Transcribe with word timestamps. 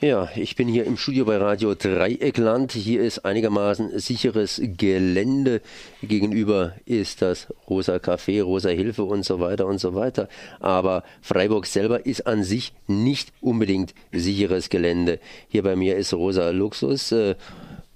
Ja, 0.00 0.28
ich 0.36 0.54
bin 0.54 0.68
hier 0.68 0.84
im 0.84 0.96
Studio 0.96 1.24
bei 1.24 1.38
Radio 1.38 1.74
Dreieckland. 1.74 2.70
Hier 2.70 3.00
ist 3.02 3.24
einigermaßen 3.24 3.98
sicheres 3.98 4.60
Gelände. 4.62 5.60
Gegenüber 6.04 6.74
ist 6.84 7.20
das 7.20 7.48
Rosa 7.68 7.96
Café, 7.96 8.40
Rosa 8.40 8.68
Hilfe 8.68 9.02
und 9.02 9.24
so 9.24 9.40
weiter 9.40 9.66
und 9.66 9.80
so 9.80 9.96
weiter. 9.96 10.28
Aber 10.60 11.02
Freiburg 11.20 11.66
selber 11.66 12.06
ist 12.06 12.28
an 12.28 12.44
sich 12.44 12.74
nicht 12.86 13.32
unbedingt 13.40 13.92
sicheres 14.12 14.68
Gelände. 14.68 15.18
Hier 15.48 15.64
bei 15.64 15.74
mir 15.74 15.96
ist 15.96 16.14
Rosa 16.14 16.50
Luxus. 16.50 17.10
Äh, 17.10 17.34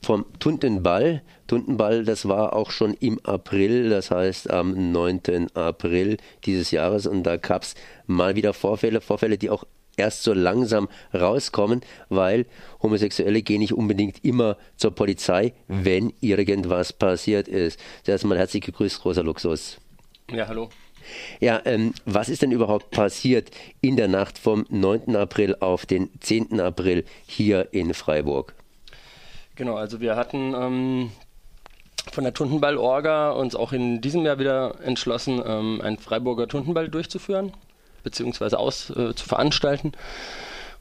vom 0.05 0.27
Tuntenball. 0.41 1.23
Tuntenball, 1.47 2.05
das 2.05 2.27
war 2.27 2.55
auch 2.55 2.71
schon 2.73 2.95
im 2.95 3.21
April, 3.25 3.91
das 3.91 4.11
heißt 4.11 4.51
am 4.51 4.91
9. 4.91 5.55
April 5.55 6.17
dieses 6.45 6.73
Jahres. 6.73 7.07
Und 7.07 7.23
da 7.23 7.37
gab 7.37 7.63
es 7.63 7.75
mal 8.07 8.35
wieder 8.35 8.53
Vorfälle, 8.53 9.01
Vorfälle, 9.01 9.39
die 9.39 9.51
auch 9.51 9.65
erst 9.97 10.23
so 10.23 10.33
langsam 10.33 10.89
rauskommen, 11.15 11.83
weil 12.09 12.47
Homosexuelle 12.83 13.43
gehen 13.43 13.61
nicht 13.61 13.75
unbedingt 13.75 14.25
immer 14.25 14.57
zur 14.77 14.95
Polizei, 14.95 15.53
wenn 15.69 16.13
irgendwas 16.21 16.93
passiert 16.93 17.49
ist. 17.49 17.79
Zuerst 18.05 18.25
mal 18.25 18.39
herzlich 18.39 18.63
gegrüßt, 18.63 19.05
Rosa 19.05 19.23
Luxus. 19.23 19.79
Ja, 20.31 20.49
hallo. 20.49 20.71
Ja, 21.41 21.61
ähm, 21.65 21.95
was 22.05 22.29
ist 22.29 22.43
denn 22.43 22.53
überhaupt 22.53 22.91
passiert 22.91 23.51
in 23.81 23.97
der 23.97 24.09
Nacht 24.09 24.39
vom 24.39 24.65
9. 24.69 25.17
April 25.17 25.57
auf 25.59 25.85
den 25.85 26.11
10. 26.21 26.61
April 26.61 27.05
hier 27.27 27.69
in 27.73 27.93
Freiburg? 27.93 28.55
Genau, 29.57 29.75
also 29.75 30.01
wir 30.01 30.17
hatten 30.17 30.55
ähm, 30.55 31.11
von 32.13 32.25
der 32.25 32.33
Tuntenball-Orga 32.33 33.33
uns 33.33 33.55
auch 33.55 33.73
in 33.73 34.01
diesem 34.01 34.25
Jahr 34.25 34.39
wieder 34.39 34.77
entschlossen, 34.83 35.43
ähm, 35.45 35.81
einen 35.83 35.99
Freiburger 35.99 36.49
Tuntenball 36.49 36.89
durchzuführen 36.89 37.53
beziehungsweise 38.03 38.59
aus 38.59 38.91
äh, 38.91 39.15
zu 39.15 39.27
veranstalten. 39.27 39.93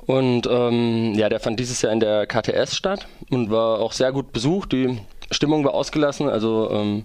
Und 0.05 0.47
ähm, 0.49 1.13
ja, 1.15 1.29
der 1.29 1.39
fand 1.39 1.59
dieses 1.59 1.81
Jahr 1.81 1.93
in 1.93 1.99
der 1.99 2.25
KTS 2.25 2.75
statt 2.75 3.07
und 3.29 3.51
war 3.51 3.79
auch 3.79 3.91
sehr 3.91 4.11
gut 4.11 4.33
besucht. 4.33 4.71
Die 4.71 4.99
Stimmung 5.29 5.63
war 5.63 5.73
ausgelassen, 5.73 6.27
also 6.27 6.69
ähm, 6.71 7.03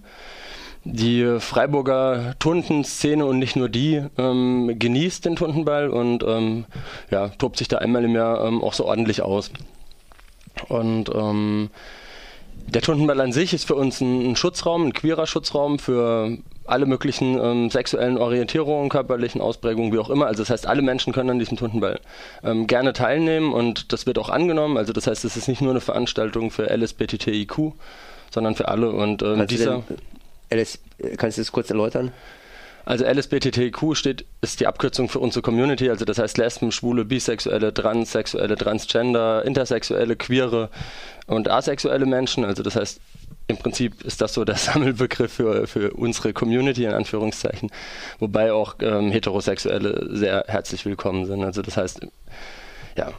die 0.84 1.40
Freiburger 1.40 2.34
Tundenszene 2.38 3.24
und 3.26 3.38
nicht 3.38 3.56
nur 3.56 3.68
die 3.68 4.02
ähm, 4.16 4.78
genießt 4.78 5.24
den 5.24 5.36
Tundenball 5.36 5.88
und 5.88 6.22
ähm, 6.22 6.64
ja, 7.10 7.28
tobt 7.28 7.58
sich 7.58 7.68
da 7.68 7.78
einmal 7.78 8.04
im 8.04 8.14
Jahr 8.14 8.44
ähm, 8.44 8.62
auch 8.62 8.72
so 8.72 8.86
ordentlich 8.86 9.22
aus. 9.22 9.50
Und 10.68 11.10
ähm, 11.14 11.70
der 12.68 12.82
Tundenball 12.82 13.20
an 13.20 13.32
sich 13.32 13.52
ist 13.52 13.66
für 13.66 13.74
uns 13.74 14.00
ein, 14.00 14.30
ein 14.30 14.36
Schutzraum, 14.36 14.86
ein 14.86 14.92
queerer 14.92 15.26
Schutzraum 15.26 15.78
für 15.78 16.38
alle 16.68 16.86
möglichen 16.86 17.38
ähm, 17.38 17.70
sexuellen 17.70 18.18
Orientierungen, 18.18 18.88
körperlichen 18.88 19.40
Ausprägungen, 19.40 19.92
wie 19.92 19.98
auch 19.98 20.10
immer. 20.10 20.26
Also 20.26 20.42
das 20.42 20.50
heißt, 20.50 20.66
alle 20.66 20.82
Menschen 20.82 21.12
können 21.12 21.30
an 21.30 21.38
diesem 21.38 21.56
Tuntenball 21.56 22.00
ähm, 22.42 22.66
gerne 22.66 22.92
teilnehmen 22.92 23.52
und 23.52 23.92
das 23.92 24.06
wird 24.06 24.18
auch 24.18 24.30
angenommen. 24.30 24.76
Also 24.76 24.92
das 24.92 25.06
heißt, 25.06 25.24
es 25.24 25.36
ist 25.36 25.48
nicht 25.48 25.62
nur 25.62 25.70
eine 25.70 25.80
Veranstaltung 25.80 26.50
für 26.50 26.68
LSBTTIQ, 26.70 27.72
sondern 28.30 28.54
für 28.54 28.68
alle. 28.68 28.90
Und 28.90 29.22
ähm, 29.22 29.46
dieser 29.46 29.82
LS, 30.50 30.78
kannst 31.16 31.38
du 31.38 31.42
das 31.42 31.52
kurz 31.52 31.70
erläutern? 31.70 32.12
Also 32.86 33.04
LSBTTQ 33.04 33.96
steht, 33.96 34.24
ist 34.42 34.60
die 34.60 34.68
Abkürzung 34.68 35.08
für 35.08 35.18
unsere 35.18 35.42
Community, 35.42 35.90
also 35.90 36.04
das 36.04 36.18
heißt 36.18 36.38
Lesben, 36.38 36.70
Schwule, 36.70 37.04
Bisexuelle, 37.04 37.74
Transsexuelle, 37.74 38.56
Transgender, 38.56 39.44
Intersexuelle, 39.44 40.14
Queere 40.14 40.70
und 41.26 41.50
asexuelle 41.50 42.06
Menschen. 42.06 42.44
Also 42.44 42.62
das 42.62 42.76
heißt 42.76 43.00
im 43.48 43.56
Prinzip 43.56 44.02
ist 44.02 44.20
das 44.20 44.34
so 44.34 44.44
der 44.44 44.54
Sammelbegriff 44.56 45.32
für, 45.32 45.66
für 45.66 45.92
unsere 45.92 46.32
Community 46.32 46.84
in 46.84 46.92
Anführungszeichen, 46.92 47.70
wobei 48.18 48.52
auch 48.52 48.76
ähm, 48.80 49.10
Heterosexuelle 49.10 50.08
sehr 50.16 50.44
herzlich 50.48 50.84
willkommen 50.84 51.26
sind. 51.26 51.44
Also 51.44 51.62
das 51.62 51.76
heißt, 51.76 52.00
ja, 52.96 53.12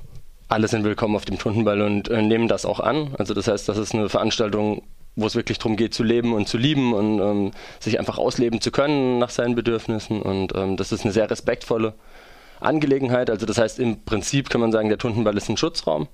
alle 0.50 0.68
sind 0.68 0.84
willkommen 0.84 1.16
auf 1.16 1.26
dem 1.26 1.38
Tundenball 1.38 1.82
und 1.82 2.10
äh, 2.10 2.22
nehmen 2.22 2.48
das 2.48 2.66
auch 2.66 2.80
an. 2.80 3.16
Also 3.18 3.34
das 3.34 3.48
heißt, 3.48 3.68
das 3.68 3.78
ist 3.78 3.94
eine 3.94 4.10
Veranstaltung, 4.10 4.84
wo 5.16 5.26
es 5.26 5.36
wirklich 5.36 5.58
darum 5.58 5.76
geht, 5.76 5.94
zu 5.94 6.04
leben 6.04 6.34
und 6.34 6.48
zu 6.48 6.58
lieben 6.58 6.94
und 6.94 7.20
ähm, 7.20 7.52
sich 7.80 8.00
einfach 8.00 8.18
ausleben 8.18 8.62
zu 8.62 8.72
können 8.72 9.20
nach 9.20 9.30
seinen 9.30 9.56
Bedürfnissen. 9.56 10.22
Und 10.22 10.54
ähm, 10.56 10.78
das 10.78 10.92
ist 10.92 11.04
eine 11.04 11.12
sehr 11.12 11.30
respektvolle 11.30 11.96
Angelegenheit. 12.60 13.30
Also 13.30 13.46
das 13.46 13.58
heißt, 13.58 13.80
im 13.80 14.04
Prinzip 14.04 14.50
kann 14.50 14.62
man 14.62 14.72
sagen, 14.72 14.90
der 14.90 14.98
Tundenball 14.98 15.36
ist 15.36 15.50
ein 15.50 15.58
Schutzraum 15.58 16.08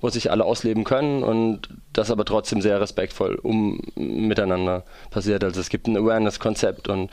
wo 0.00 0.08
sich 0.10 0.30
alle 0.30 0.44
ausleben 0.44 0.84
können 0.84 1.22
und 1.22 1.68
das 1.92 2.10
aber 2.10 2.24
trotzdem 2.24 2.60
sehr 2.60 2.80
respektvoll 2.80 3.36
um 3.36 3.80
miteinander 3.94 4.84
passiert. 5.10 5.42
Also 5.42 5.60
es 5.60 5.70
gibt 5.70 5.86
ein 5.86 5.96
Awareness-Konzept 5.96 6.88
und 6.88 7.10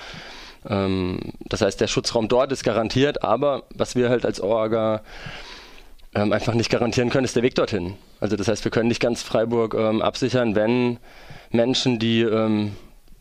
ähm, 0.68 1.20
das 1.46 1.62
heißt, 1.62 1.80
der 1.80 1.88
Schutzraum 1.88 2.28
dort 2.28 2.52
ist 2.52 2.64
garantiert, 2.64 3.24
aber 3.24 3.64
was 3.74 3.96
wir 3.96 4.10
halt 4.10 4.26
als 4.26 4.42
Orga 4.42 5.02
ähm, 6.16 6.32
einfach 6.32 6.54
nicht 6.54 6.70
garantieren 6.70 7.10
können, 7.10 7.26
ist 7.26 7.36
der 7.36 7.44
Weg 7.44 7.56
dorthin. 7.56 7.96
Also 8.20 8.36
das 8.36 8.48
heißt, 8.48 8.64
wir 8.64 8.72
können 8.72 8.90
nicht 8.90 9.02
ganz 9.02 9.24
Freiburg 9.24 9.74
ähm, 9.74 10.02
absichern, 10.02 10.56
wenn 10.56 11.00
Menschen, 11.52 12.00
die 12.00 12.22
ähm, 12.22 12.74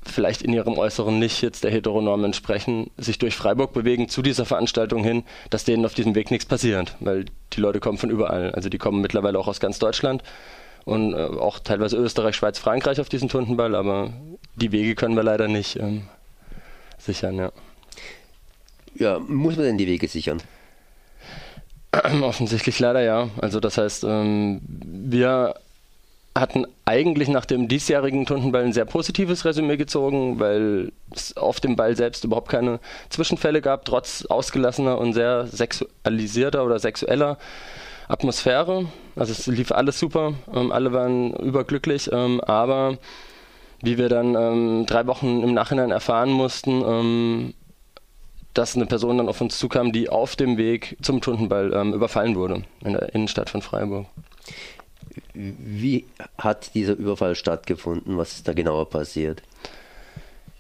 vielleicht 0.05 0.43
in 0.43 0.53
ihrem 0.53 0.77
Äußeren 0.79 1.19
nicht 1.19 1.43
jetzt 1.43 1.65
der 1.65 1.71
Heteronorm 1.71 2.25
entsprechen, 2.25 2.91
sich 2.97 3.19
durch 3.19 3.35
Freiburg 3.37 3.73
bewegen 3.73 4.09
zu 4.09 4.23
dieser 4.23 4.45
Veranstaltung 4.45 5.05
hin, 5.05 5.25
dass 5.51 5.65
denen 5.65 5.85
auf 5.85 5.95
diesem 5.95 6.15
Weg 6.15 6.31
nichts 6.31 6.47
passiert, 6.47 6.97
weil 7.01 7.27
die 7.53 7.61
Leute 7.61 7.81
kommen 7.81 7.99
von 7.99 8.11
überall. 8.11 8.53
Also 8.53 8.69
die 8.69 8.79
kommen 8.79 9.01
mittlerweile 9.01 9.39
auch 9.39 9.49
aus 9.49 9.61
ganz 9.61 9.79
Deutschland 9.79 10.23
und 10.85 11.15
äh, 11.15 11.17
auch 11.17 11.59
teilweise 11.61 11.97
Österreich, 11.97 12.37
Schweiz, 12.37 12.59
Frankreich 12.59 13.01
auf 13.01 13.09
diesen 13.09 13.29
Tuntenball, 13.29 13.75
aber 13.75 14.13
die 14.57 14.73
Wege 14.73 14.95
können 14.95 15.17
wir 15.17 15.23
leider 15.23 15.49
nicht 15.49 15.77
ähm, 15.77 16.03
sichern, 16.99 17.37
ja. 17.37 17.53
Ja, 18.95 19.19
muss 19.19 19.57
man 19.57 19.65
denn 19.65 19.79
die 19.79 19.87
Wege 19.87 20.09
sichern? 20.09 20.43
Offensichtlich 22.23 22.79
leider 22.79 23.01
ja. 23.01 23.31
Also 23.41 23.61
das 23.61 23.79
heißt, 23.79 24.05
ähm, 24.05 24.61
wir 24.67 25.55
hatten 26.35 26.67
eigentlich 26.87 27.29
nach 27.29 27.45
dem 27.45 27.69
diesjährigen 27.69 28.25
Tundenball 28.25 28.65
ein 28.65 28.73
sehr 28.73 28.87
positives 28.87 29.45
Resümee 29.45 29.77
gezogen, 29.77 30.41
weil 30.41 30.93
es 31.15 31.37
auf 31.37 31.61
dem 31.61 31.77
Ball 31.77 31.95
selbst 31.95 32.25
überhaupt 32.25 32.49
keine 32.49 32.81
Zwischenfälle 33.11 33.61
gab, 33.61 33.85
trotz 33.85 34.25
ausgelassener 34.25 34.99
und 34.99 35.13
sehr 35.13 35.47
sexualisierter 35.47 36.65
oder 36.65 36.79
sexueller 36.79 37.39
Atmosphäre. 38.09 38.87
Also 39.15 39.33
es 39.33 39.47
lief 39.47 39.73
alles 39.73 39.99
super, 39.99 40.33
ähm, 40.55 40.73
alle 40.73 40.93
waren 40.93 41.35
überglücklich, 41.35 42.11
ähm, 42.13 42.41
aber 42.41 42.97
wie 43.83 43.99
wir 43.99 44.09
dann 44.09 44.35
ähm, 44.35 44.87
drei 44.87 45.07
Wochen 45.07 45.43
im 45.43 45.53
Nachhinein 45.53 45.91
erfahren 45.91 46.31
mussten, 46.31 46.83
ähm, 46.87 47.55
dass 48.55 48.77
eine 48.77 48.87
Person 48.87 49.19
dann 49.19 49.29
auf 49.29 49.41
uns 49.41 49.59
zukam, 49.59 49.93
die 49.93 50.09
auf 50.09 50.37
dem 50.37 50.57
Weg 50.57 50.97
zum 51.03 51.21
Tundenball 51.21 51.73
ähm, 51.75 51.93
überfallen 51.93 52.37
wurde 52.37 52.63
in 52.85 52.93
der 52.93 53.15
Innenstadt 53.15 53.51
von 53.51 53.61
Freiburg. 53.61 54.07
Wie 55.35 56.05
hat 56.39 56.75
dieser 56.75 56.95
Überfall 56.95 57.35
stattgefunden? 57.35 58.19
Was 58.19 58.35
ist 58.35 58.49
da 58.49 58.53
genauer 58.53 58.91
passiert? 58.91 59.43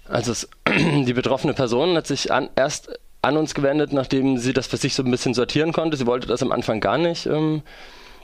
Also 0.08 0.32
es, 0.32 0.48
die 0.68 1.12
betroffene 1.12 1.54
Person 1.54 1.96
hat 1.96 2.06
sich 2.06 2.32
an, 2.32 2.48
erst 2.56 2.90
an 3.22 3.36
uns 3.36 3.54
gewendet, 3.54 3.92
nachdem 3.92 4.38
sie 4.38 4.52
das 4.52 4.66
für 4.66 4.76
sich 4.76 4.94
so 4.94 5.02
ein 5.02 5.10
bisschen 5.10 5.34
sortieren 5.34 5.72
konnte. 5.72 5.96
Sie 5.96 6.06
wollte 6.06 6.26
das 6.26 6.42
am 6.42 6.52
Anfang 6.52 6.80
gar 6.80 6.98
nicht, 6.98 7.26
ähm, 7.26 7.62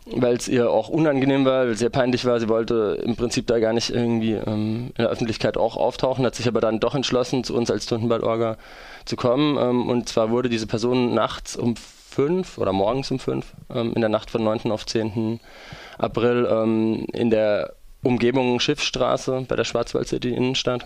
weil 0.06 0.36
es 0.36 0.48
ihr 0.48 0.70
auch 0.70 0.88
unangenehm 0.88 1.44
war, 1.44 1.66
weil 1.66 1.72
es 1.72 1.78
sehr 1.78 1.90
peinlich 1.90 2.24
war. 2.24 2.40
Sie 2.40 2.48
wollte 2.48 3.00
im 3.04 3.14
Prinzip 3.14 3.46
da 3.46 3.58
gar 3.60 3.72
nicht 3.72 3.90
irgendwie 3.90 4.32
ähm, 4.32 4.88
in 4.88 4.94
der 4.98 5.10
Öffentlichkeit 5.10 5.56
auch 5.56 5.76
auftauchen, 5.76 6.26
hat 6.26 6.34
sich 6.34 6.48
aber 6.48 6.60
dann 6.60 6.80
doch 6.80 6.94
entschlossen, 6.94 7.44
zu 7.44 7.54
uns 7.54 7.70
als 7.70 7.84
Stundenballorga 7.84 8.56
zu 9.04 9.16
kommen. 9.16 9.56
Ähm, 9.56 9.88
und 9.88 10.08
zwar 10.08 10.30
wurde 10.30 10.48
diese 10.48 10.66
Person 10.66 11.14
nachts 11.14 11.56
um 11.56 11.74
fünf 12.18 12.58
oder 12.58 12.72
morgens 12.72 13.12
um 13.12 13.20
fünf, 13.20 13.52
ähm, 13.72 13.92
in 13.94 14.00
der 14.00 14.10
Nacht 14.10 14.28
von 14.28 14.42
9. 14.42 14.72
auf 14.72 14.84
10. 14.84 15.38
April 15.98 16.48
ähm, 16.50 17.06
in 17.12 17.30
der 17.30 17.74
Umgebung 18.02 18.58
Schiffsstraße 18.58 19.44
bei 19.46 19.54
der 19.54 19.62
Schwarzwald 19.62 20.08
City 20.08 20.30
Innenstadt 20.30 20.84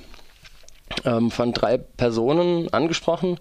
ähm, 1.07 1.31
von 1.31 1.55
drei 1.55 1.79
Personen 1.79 2.71
angesprochen. 2.75 3.41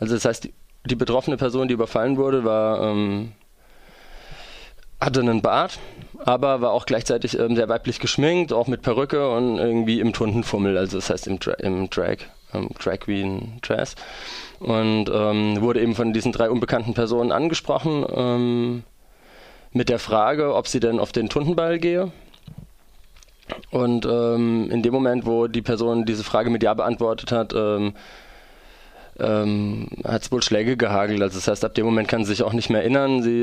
Also 0.00 0.14
das 0.14 0.24
heißt, 0.24 0.42
die, 0.42 0.54
die 0.86 0.96
betroffene 0.96 1.36
Person, 1.36 1.68
die 1.68 1.74
überfallen 1.74 2.16
wurde, 2.16 2.42
war 2.42 2.82
ähm, 2.82 3.30
hatte 5.00 5.20
einen 5.20 5.40
Bart, 5.40 5.78
aber 6.24 6.60
war 6.60 6.72
auch 6.72 6.84
gleichzeitig 6.84 7.38
ähm, 7.38 7.54
sehr 7.54 7.68
weiblich 7.68 8.00
geschminkt, 8.00 8.52
auch 8.52 8.66
mit 8.66 8.82
Perücke 8.82 9.30
und 9.30 9.56
irgendwie 9.58 10.00
im 10.00 10.12
Tundenfummel, 10.12 10.76
also 10.76 10.98
das 10.98 11.10
heißt 11.10 11.28
im, 11.28 11.38
Dra 11.38 11.52
im 11.52 11.90
Drag, 11.90 12.18
ähm, 12.54 12.68
Drag 12.78 13.00
Queen 13.00 13.58
Dress. 13.62 13.94
Und 14.58 15.10
ähm, 15.12 15.60
wurde 15.60 15.80
eben 15.80 15.94
von 15.94 16.12
diesen 16.12 16.32
drei 16.32 16.50
unbekannten 16.50 16.94
Personen 16.94 17.32
angesprochen 17.32 18.04
ähm, 18.14 18.82
mit 19.72 19.88
der 19.88 19.98
Frage, 19.98 20.54
ob 20.54 20.68
sie 20.68 20.80
denn 20.80 20.98
auf 20.98 21.12
den 21.12 21.28
Tundenball 21.28 21.78
gehe. 21.78 22.12
Und 23.70 24.06
ähm, 24.06 24.70
in 24.70 24.82
dem 24.82 24.92
Moment, 24.92 25.26
wo 25.26 25.46
die 25.46 25.62
Person 25.62 26.04
diese 26.04 26.24
Frage 26.24 26.50
mit 26.50 26.62
Ja 26.62 26.74
beantwortet 26.74 27.32
hat, 27.32 27.52
ähm, 27.54 27.94
ähm, 29.18 29.88
hat 30.04 30.22
es 30.22 30.32
wohl 30.32 30.42
Schläge 30.42 30.76
gehagelt. 30.76 31.22
Also 31.22 31.38
das 31.38 31.48
heißt, 31.48 31.64
ab 31.64 31.74
dem 31.74 31.84
Moment 31.84 32.08
kann 32.08 32.24
sie 32.24 32.30
sich 32.30 32.42
auch 32.42 32.52
nicht 32.52 32.70
mehr 32.70 32.82
erinnern. 32.82 33.22
Sie, 33.22 33.42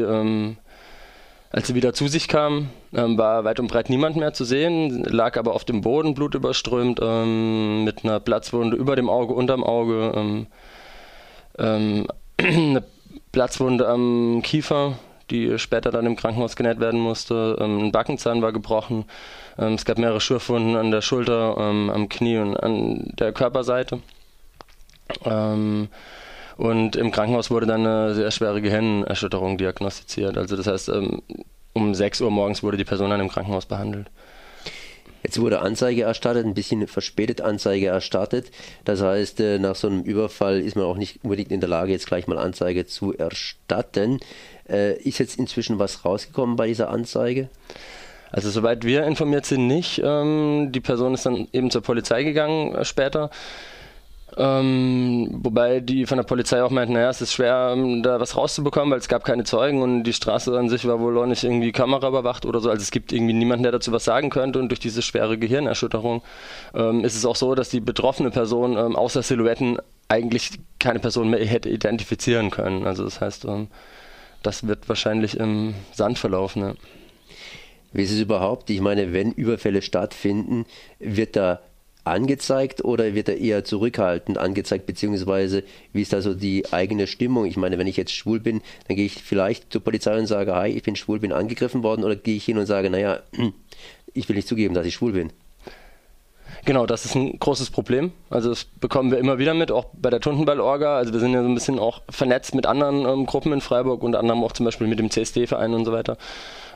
als 1.50 1.68
sie 1.68 1.76
wieder 1.76 1.94
zu 1.94 2.08
sich 2.08 2.28
kam, 2.28 2.70
ähm, 2.94 3.18
war 3.18 3.44
weit 3.44 3.60
und 3.60 3.68
breit 3.68 3.90
niemand 3.90 4.16
mehr 4.16 4.34
zu 4.34 4.44
sehen, 4.44 5.04
lag 5.04 5.38
aber 5.38 5.54
auf 5.54 5.64
dem 5.64 5.82
Boden, 5.82 6.14
blutüberströmt, 6.14 7.00
ähm, 7.02 7.84
mit 7.84 8.04
einer 8.04 8.20
Platzwunde 8.20 8.76
über 8.76 8.96
dem 8.96 9.10
Auge, 9.10 9.34
unterm 9.34 9.64
Auge, 9.64 10.46
eine 11.58 12.84
Platzwunde 13.32 13.88
am 13.88 14.42
Kiefer, 14.44 15.00
die 15.30 15.60
später 15.60 15.92
dann 15.92 16.06
im 16.06 16.16
Krankenhaus 16.16 16.56
genäht 16.56 16.80
werden 16.80 17.00
musste. 17.00 17.58
Ähm, 17.60 17.86
ein 17.86 17.92
Backenzahn 17.92 18.42
war 18.42 18.52
gebrochen. 18.52 19.06
Ähm, 19.58 19.74
es 19.74 19.86
gab 19.86 19.98
mehrere 19.98 20.22
Schürfwunden 20.22 20.76
an 20.76 20.92
der 20.92 21.02
Schulter, 21.02 21.56
ähm, 21.60 21.90
am 21.90 22.10
Knie 22.10 22.38
und 22.38 22.58
an 22.58 23.14
der 23.20 23.34
Körperseite. 23.34 24.00
Und 26.58 26.96
im 26.96 27.12
Krankenhaus 27.12 27.52
wurde 27.52 27.68
dann 27.68 27.86
eine 27.86 28.16
sehr 28.16 28.32
schwere 28.32 28.62
Gehirnerschütterung 28.62 29.58
diagnostiziert. 29.58 30.38
Also 30.38 30.58
das 30.58 30.68
heißt, 30.68 30.90
ähm, 30.90 31.22
um 31.74 31.94
6 31.94 32.22
Uhr 32.22 32.32
morgens 32.32 32.64
wurde 32.64 32.78
die 32.78 32.86
Person 32.86 33.12
dann 33.12 33.20
im 33.20 33.30
Krankenhaus 33.30 33.68
behandelt. 33.68 34.10
Jetzt 35.24 35.40
wurde 35.40 35.60
Anzeige 35.60 36.04
erstattet, 36.04 36.46
ein 36.46 36.54
bisschen 36.54 36.88
verspätet 36.88 37.42
Anzeige 37.42 37.88
erstattet. 37.88 38.50
Das 38.86 39.02
heißt, 39.02 39.40
äh, 39.40 39.60
nach 39.60 39.76
so 39.76 39.88
einem 39.88 40.02
Überfall 40.02 40.60
ist 40.60 40.76
man 40.76 40.86
auch 40.86 40.98
nicht 40.98 41.24
unbedingt 41.24 41.52
in 41.52 41.60
der 41.60 41.70
Lage, 41.70 41.92
jetzt 41.92 42.08
gleich 42.08 42.28
mal 42.28 42.38
Anzeige 42.38 42.86
zu 42.86 43.14
erstatten. 43.14 44.20
Äh, 44.70 44.98
ist 45.02 45.20
jetzt 45.20 45.38
inzwischen 45.38 45.80
was 45.80 46.06
rausgekommen 46.06 46.56
bei 46.56 46.68
dieser 46.68 46.90
Anzeige? 46.90 47.50
Also 48.32 48.50
soweit 48.50 48.84
wir 48.84 49.06
informiert 49.06 49.46
sind, 49.46 49.68
nicht. 49.68 50.02
Ähm, 50.04 50.70
die 50.72 50.82
Person 50.82 51.14
ist 51.14 51.26
dann 51.26 51.48
eben 51.52 51.72
zur 51.72 51.82
Polizei 51.82 52.24
gegangen 52.24 52.76
äh, 52.76 52.86
später. 52.86 53.30
Ähm, 54.36 55.40
wobei 55.42 55.80
die 55.80 56.06
von 56.06 56.18
der 56.18 56.26
Polizei 56.26 56.62
auch 56.62 56.70
meinten, 56.70 56.94
naja, 56.94 57.10
es 57.10 57.22
ist 57.22 57.32
schwer, 57.32 57.74
ähm, 57.74 58.04
da 58.04 58.20
was 58.20 58.36
rauszubekommen, 58.36 58.92
weil 58.92 59.00
es 59.00 59.08
gab 59.08 59.24
keine 59.24 59.46
Zeugen 59.46 59.82
und 59.82 60.04
die 60.04 60.12
Straße 60.12 60.58
an 60.58 60.68
sich 60.68 60.86
war 60.86 61.00
wohl 61.00 61.18
auch 61.18 61.26
nicht 61.26 61.46
irgendwie 61.46 61.72
Kamera 61.72 62.10
überwacht 62.10 62.46
oder 62.46 62.60
so. 62.60 62.70
Also 62.70 62.82
es 62.82 62.92
gibt 62.92 63.14
irgendwie 63.14 63.34
niemanden, 63.34 63.64
der 63.64 63.72
dazu 63.72 63.94
was 63.94 64.04
sagen 64.04 64.30
könnte 64.30 64.60
und 64.60 64.68
durch 64.70 64.82
diese 64.82 65.02
schwere 65.02 65.38
Gehirnerschütterung 65.38 66.24
ähm, 66.74 67.06
ist 67.06 67.16
es 67.16 67.26
auch 67.26 67.38
so, 67.38 67.56
dass 67.56 67.70
die 67.70 67.80
betroffene 67.80 68.30
Person 68.30 68.76
ähm, 68.78 68.98
außer 68.98 69.24
Silhouetten 69.24 69.78
eigentlich 70.10 70.52
keine 70.80 71.00
Person 71.00 71.30
mehr 71.30 71.44
hätte 71.46 71.70
identifizieren 71.70 72.52
können. 72.52 72.86
Also 72.86 73.06
das 73.06 73.22
heißt, 73.22 73.46
ähm, 73.46 73.68
das 74.44 74.68
wird 74.68 74.90
wahrscheinlich 74.90 75.38
im 75.38 75.74
Sand 75.94 76.20
verlaufen. 76.20 76.62
Ne? 76.62 76.76
Wie 77.94 78.04
ist 78.04 78.12
es 78.12 78.20
überhaupt? 78.20 78.70
Ich 78.70 78.82
meine, 78.82 79.14
wenn 79.14 79.32
Überfälle 79.32 79.82
stattfinden, 79.82 80.66
wird 81.00 81.36
da 81.38 81.62
angezeigt 82.08 82.84
oder 82.84 83.14
wird 83.14 83.30
er 83.30 83.38
eher 83.38 83.64
zurückhaltend 83.64 84.38
angezeigt, 84.38 84.86
beziehungsweise 84.86 85.64
wie 85.94 86.02
ist 86.02 86.14
da 86.14 86.22
so 86.22 86.34
die 86.34 86.72
eigene 86.72 87.08
Stimmung? 87.08 87.46
Ich 87.46 87.58
meine, 87.58 87.78
wenn 87.78 87.88
ich 87.88 87.98
jetzt 87.98 88.14
schwul 88.14 88.40
bin, 88.40 88.62
dann 88.88 88.96
gehe 88.96 89.06
ich 89.06 89.22
vielleicht 89.22 89.72
zur 89.72 89.84
Polizei 89.84 90.18
und 90.18 90.28
sage, 90.28 90.56
hi, 90.56 90.70
ich 90.70 90.84
bin 90.84 90.96
schwul, 90.96 91.20
bin 91.20 91.32
angegriffen 91.32 91.84
worden, 91.84 92.04
oder 92.04 92.16
gehe 92.16 92.36
ich 92.36 92.46
hin 92.46 92.58
und 92.58 92.66
sage, 92.66 92.90
naja, 92.90 93.20
ich 94.14 94.28
will 94.30 94.36
nicht 94.36 94.48
zugeben, 94.48 94.74
dass 94.74 94.86
ich 94.86 94.96
schwul 94.96 95.14
bin. 95.14 95.32
Genau, 96.66 96.86
das 96.86 97.06
ist 97.06 97.16
ein 97.16 97.40
großes 97.40 97.70
Problem. 97.70 98.12
Also 98.30 98.50
das 98.50 98.66
bekommen 98.66 99.12
wir 99.12 99.20
immer 99.20 99.38
wieder 99.38 99.54
mit, 99.54 99.72
auch 99.72 99.86
bei 99.94 100.10
der 100.10 100.20
Tuntenball-Orga. 100.20 100.98
Also 100.98 101.14
wir 101.14 101.20
sind 101.20 101.34
ja 101.34 101.42
so 101.42 101.48
ein 101.48 101.54
bisschen 101.54 101.80
auch 101.80 102.02
vernetzt 102.10 102.56
mit 102.56 102.66
anderen 102.66 103.06
ähm, 103.06 103.26
Gruppen 103.26 103.54
in 103.54 103.62
Freiburg, 103.62 104.04
unter 104.04 104.20
anderem 104.20 104.44
auch 104.44 104.52
zum 104.52 104.66
Beispiel 104.66 104.88
mit 104.88 105.00
dem 105.00 105.10
CSD-Verein 105.10 105.74
und 105.74 105.86
so 105.86 105.92
weiter. 105.94 106.18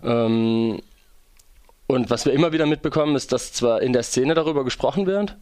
Ähm, 0.04 0.80
und 1.92 2.10
was 2.10 2.26
wir 2.26 2.34
immer 2.34 2.52
wieder 2.52 2.66
mitbekommen, 2.66 3.16
ist, 3.16 3.32
dass 3.32 3.54
zwar 3.54 3.82
in 3.82 3.94
der 3.94 4.04
Szene 4.04 4.34
darüber 4.34 4.64
gesprochen 4.64 5.06
wird, 5.06 5.38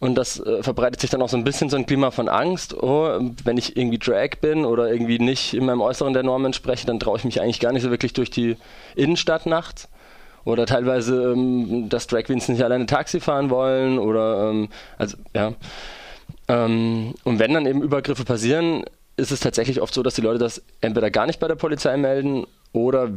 und 0.00 0.16
das 0.16 0.38
äh, 0.40 0.62
verbreitet 0.62 1.00
sich 1.00 1.08
dann 1.08 1.22
auch 1.22 1.28
so 1.28 1.36
ein 1.36 1.44
bisschen 1.44 1.70
so 1.70 1.76
ein 1.76 1.86
Klima 1.86 2.10
von 2.10 2.28
Angst. 2.28 2.74
Oh, 2.74 3.20
wenn 3.44 3.56
ich 3.56 3.76
irgendwie 3.76 3.98
Drag 3.98 4.40
bin 4.40 4.66
oder 4.66 4.92
irgendwie 4.92 5.18
nicht 5.18 5.54
in 5.54 5.64
meinem 5.64 5.80
Äußeren 5.80 6.12
der 6.12 6.22
Norm 6.22 6.44
entspreche, 6.44 6.86
dann 6.86 7.00
traue 7.00 7.16
ich 7.16 7.24
mich 7.24 7.40
eigentlich 7.40 7.60
gar 7.60 7.72
nicht 7.72 7.82
so 7.82 7.90
wirklich 7.90 8.12
durch 8.12 8.28
die 8.28 8.56
Innenstadt 8.96 9.46
nachts. 9.46 9.88
Oder 10.44 10.66
teilweise, 10.66 11.32
ähm, 11.32 11.88
dass 11.88 12.06
Drag 12.06 12.24
Queens 12.24 12.48
nicht 12.48 12.62
alleine 12.62 12.84
Taxi 12.84 13.18
fahren 13.18 13.48
wollen 13.48 13.98
oder, 13.98 14.50
ähm, 14.50 14.68
also, 14.98 15.16
ja. 15.34 15.54
Ähm, 16.48 17.14
und 17.24 17.38
wenn 17.38 17.54
dann 17.54 17.64
eben 17.64 17.80
Übergriffe 17.80 18.24
passieren, 18.24 18.84
ist 19.16 19.30
es 19.30 19.40
tatsächlich 19.40 19.80
oft 19.80 19.94
so, 19.94 20.02
dass 20.02 20.16
die 20.16 20.20
Leute 20.20 20.38
das 20.38 20.62
entweder 20.82 21.10
gar 21.10 21.26
nicht 21.26 21.40
bei 21.40 21.48
der 21.48 21.54
Polizei 21.54 21.96
melden 21.96 22.46
oder 22.72 23.08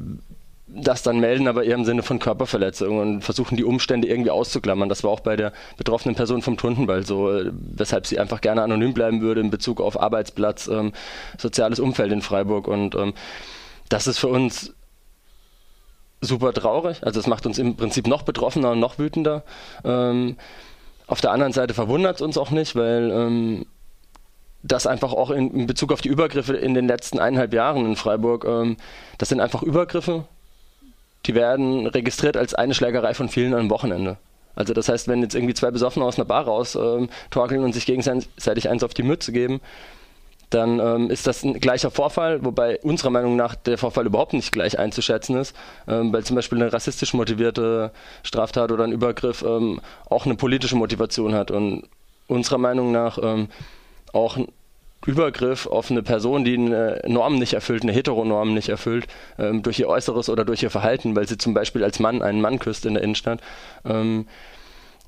das 0.68 1.02
dann 1.02 1.20
melden, 1.20 1.48
aber 1.48 1.64
eher 1.64 1.76
im 1.76 1.86
Sinne 1.86 2.04
von 2.04 2.20
Körperverletzung 2.20 3.00
und 3.00 3.22
versuchen 3.22 3.56
die 3.56 3.64
Umstände 3.64 4.08
irgendwie 4.08 4.32
auszuklammern. 4.32 4.90
Das 4.90 5.04
war 5.04 5.12
auch 5.12 5.22
bei 5.22 5.38
der 5.38 5.54
betroffenen 5.78 6.16
Person 6.16 6.42
vom 6.42 6.58
Tundenball 6.58 7.06
so, 7.06 7.32
äh, 7.32 7.52
weshalb 7.54 8.06
sie 8.06 8.20
einfach 8.20 8.42
gerne 8.42 8.62
anonym 8.62 8.94
bleiben 8.94 9.22
würde 9.22 9.40
in 9.40 9.50
Bezug 9.50 9.80
auf 9.80 10.00
Arbeitsplatz, 10.00 10.68
ähm, 10.68 10.92
soziales 11.38 11.80
Umfeld 11.80 12.12
in 12.12 12.22
Freiburg. 12.22 12.68
Und 12.68 12.96
ähm, 12.96 13.14
das 13.88 14.08
ist 14.08 14.20
für 14.20 14.28
uns 14.28 14.74
super 16.20 16.52
traurig. 16.52 16.98
Also 17.02 17.20
es 17.20 17.28
macht 17.28 17.46
uns 17.46 17.58
im 17.60 17.78
Prinzip 17.78 18.06
noch 18.08 18.24
betroffener 18.24 18.72
und 18.72 18.80
noch 18.80 19.00
wütender. 19.00 19.44
Ähm, 19.86 20.36
auf 21.08 21.22
der 21.22 21.32
anderen 21.32 21.54
Seite 21.54 21.74
verwundert 21.74 22.18
es 22.18 22.22
uns 22.22 22.38
auch 22.38 22.52
nicht, 22.52 22.76
weil 22.76 23.10
ähm, 23.12 23.66
das 24.64 24.86
einfach 24.86 25.14
auch 25.14 25.32
in, 25.32 25.52
in, 25.52 25.68
Bezug 25.68 25.94
auf 25.94 26.02
die 26.02 26.10
Übergriffe 26.10 26.58
in 26.58 26.74
den 26.74 26.88
letzten 26.88 27.20
eineinhalb 27.20 27.54
Jahren 27.54 27.86
in 27.86 27.96
Freiburg, 27.96 28.44
ähm, 28.44 28.76
das 29.18 29.30
sind 29.30 29.40
einfach 29.40 29.64
Übergriffe, 29.64 30.26
die 31.28 31.36
werden 31.36 31.86
registriert 31.88 32.38
als 32.38 32.54
eine 32.54 32.74
Schlägerei 32.74 33.14
von 33.14 33.30
vielen 33.30 33.54
am 33.54 33.70
Wochenende. 33.70 34.18
Also 34.56 34.74
das 34.74 34.90
heißt, 34.90 35.08
wenn 35.08 35.22
jetzt 35.22 35.36
irgendwie 35.36 35.54
zwei 35.54 35.70
Besoffene 35.70 36.04
aus 36.04 36.18
einer 36.18 36.26
Bar 36.26 36.46
raus 36.46 36.76
ähm, 36.76 37.10
torkeln 37.30 37.64
und 37.64 37.74
sich 37.74 37.86
gegenseitig 37.86 38.70
eins 38.70 38.84
auf 38.84 38.94
die 38.94 39.04
Mütze 39.04 39.32
geben, 39.32 39.62
dann 40.50 40.80
ähm, 40.80 41.10
ist 41.10 41.28
das 41.28 41.44
ein 41.44 41.60
gleicher 41.60 41.92
Vorfall, 41.92 42.44
wobei 42.44 42.80
unserer 42.80 43.10
Meinung 43.10 43.36
nach 43.36 43.54
der 43.54 43.78
Vorfall 43.78 44.06
überhaupt 44.06 44.34
nicht 44.34 44.52
gleich 44.52 44.80
einzuschätzen 44.80 45.36
ist, 45.36 45.56
ähm, 45.88 46.14
weil 46.14 46.24
zum 46.24 46.36
Beispiel 46.36 46.60
eine 46.60 46.72
rassistisch 46.72 47.14
motivierte 47.14 47.92
Straftat 48.24 48.72
oder 48.72 48.86
ein 48.86 48.94
Übergriff 48.94 49.44
ähm, 49.44 49.82
auch 50.10 50.26
eine 50.26 50.36
politische 50.36 50.78
Motivation 50.78 51.36
hat 51.36 51.52
und 51.52 51.84
unserer 52.28 52.58
Meinung 52.58 52.92
nach 52.92 53.20
ähm, 53.22 53.50
auch 54.14 54.38
Übergriff 55.06 55.68
auf 55.68 55.92
eine 55.92 56.04
Person, 56.04 56.44
die 56.44 56.56
eine 56.56 57.02
Norm 57.08 57.36
nicht 57.36 57.54
erfüllt, 57.54 57.84
eine 57.84 57.92
Heteronorm 57.92 58.54
nicht 58.54 58.70
erfüllt, 58.70 59.08
ähm, 59.38 59.64
durch 59.64 59.80
ihr 59.80 59.88
Äußeres 59.88 60.30
oder 60.30 60.44
durch 60.44 60.64
ihr 60.64 60.70
Verhalten, 60.70 61.16
weil 61.16 61.28
sie 61.28 61.38
zum 61.38 61.54
Beispiel 61.54 61.84
als 61.84 62.00
Mann 62.00 62.22
einen 62.22 62.42
Mann 62.42 62.60
küsst 62.60 62.86
in 62.86 62.96
der 62.96 63.04
Innenstadt, 63.04 63.40
ähm, 63.86 64.28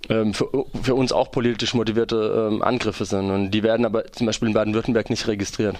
ähm, 0.07 0.33
für, 0.33 0.47
für, 0.81 0.95
uns 0.95 1.11
auch 1.11 1.31
politisch 1.31 1.73
motivierte 1.73 2.49
ähm, 2.49 2.61
Angriffe 2.61 3.05
sind. 3.05 3.31
Und 3.31 3.51
die 3.51 3.63
werden 3.63 3.85
aber 3.85 4.05
zum 4.11 4.27
Beispiel 4.27 4.47
in 4.47 4.53
Baden-Württemberg 4.53 5.09
nicht 5.09 5.27
registriert. 5.27 5.75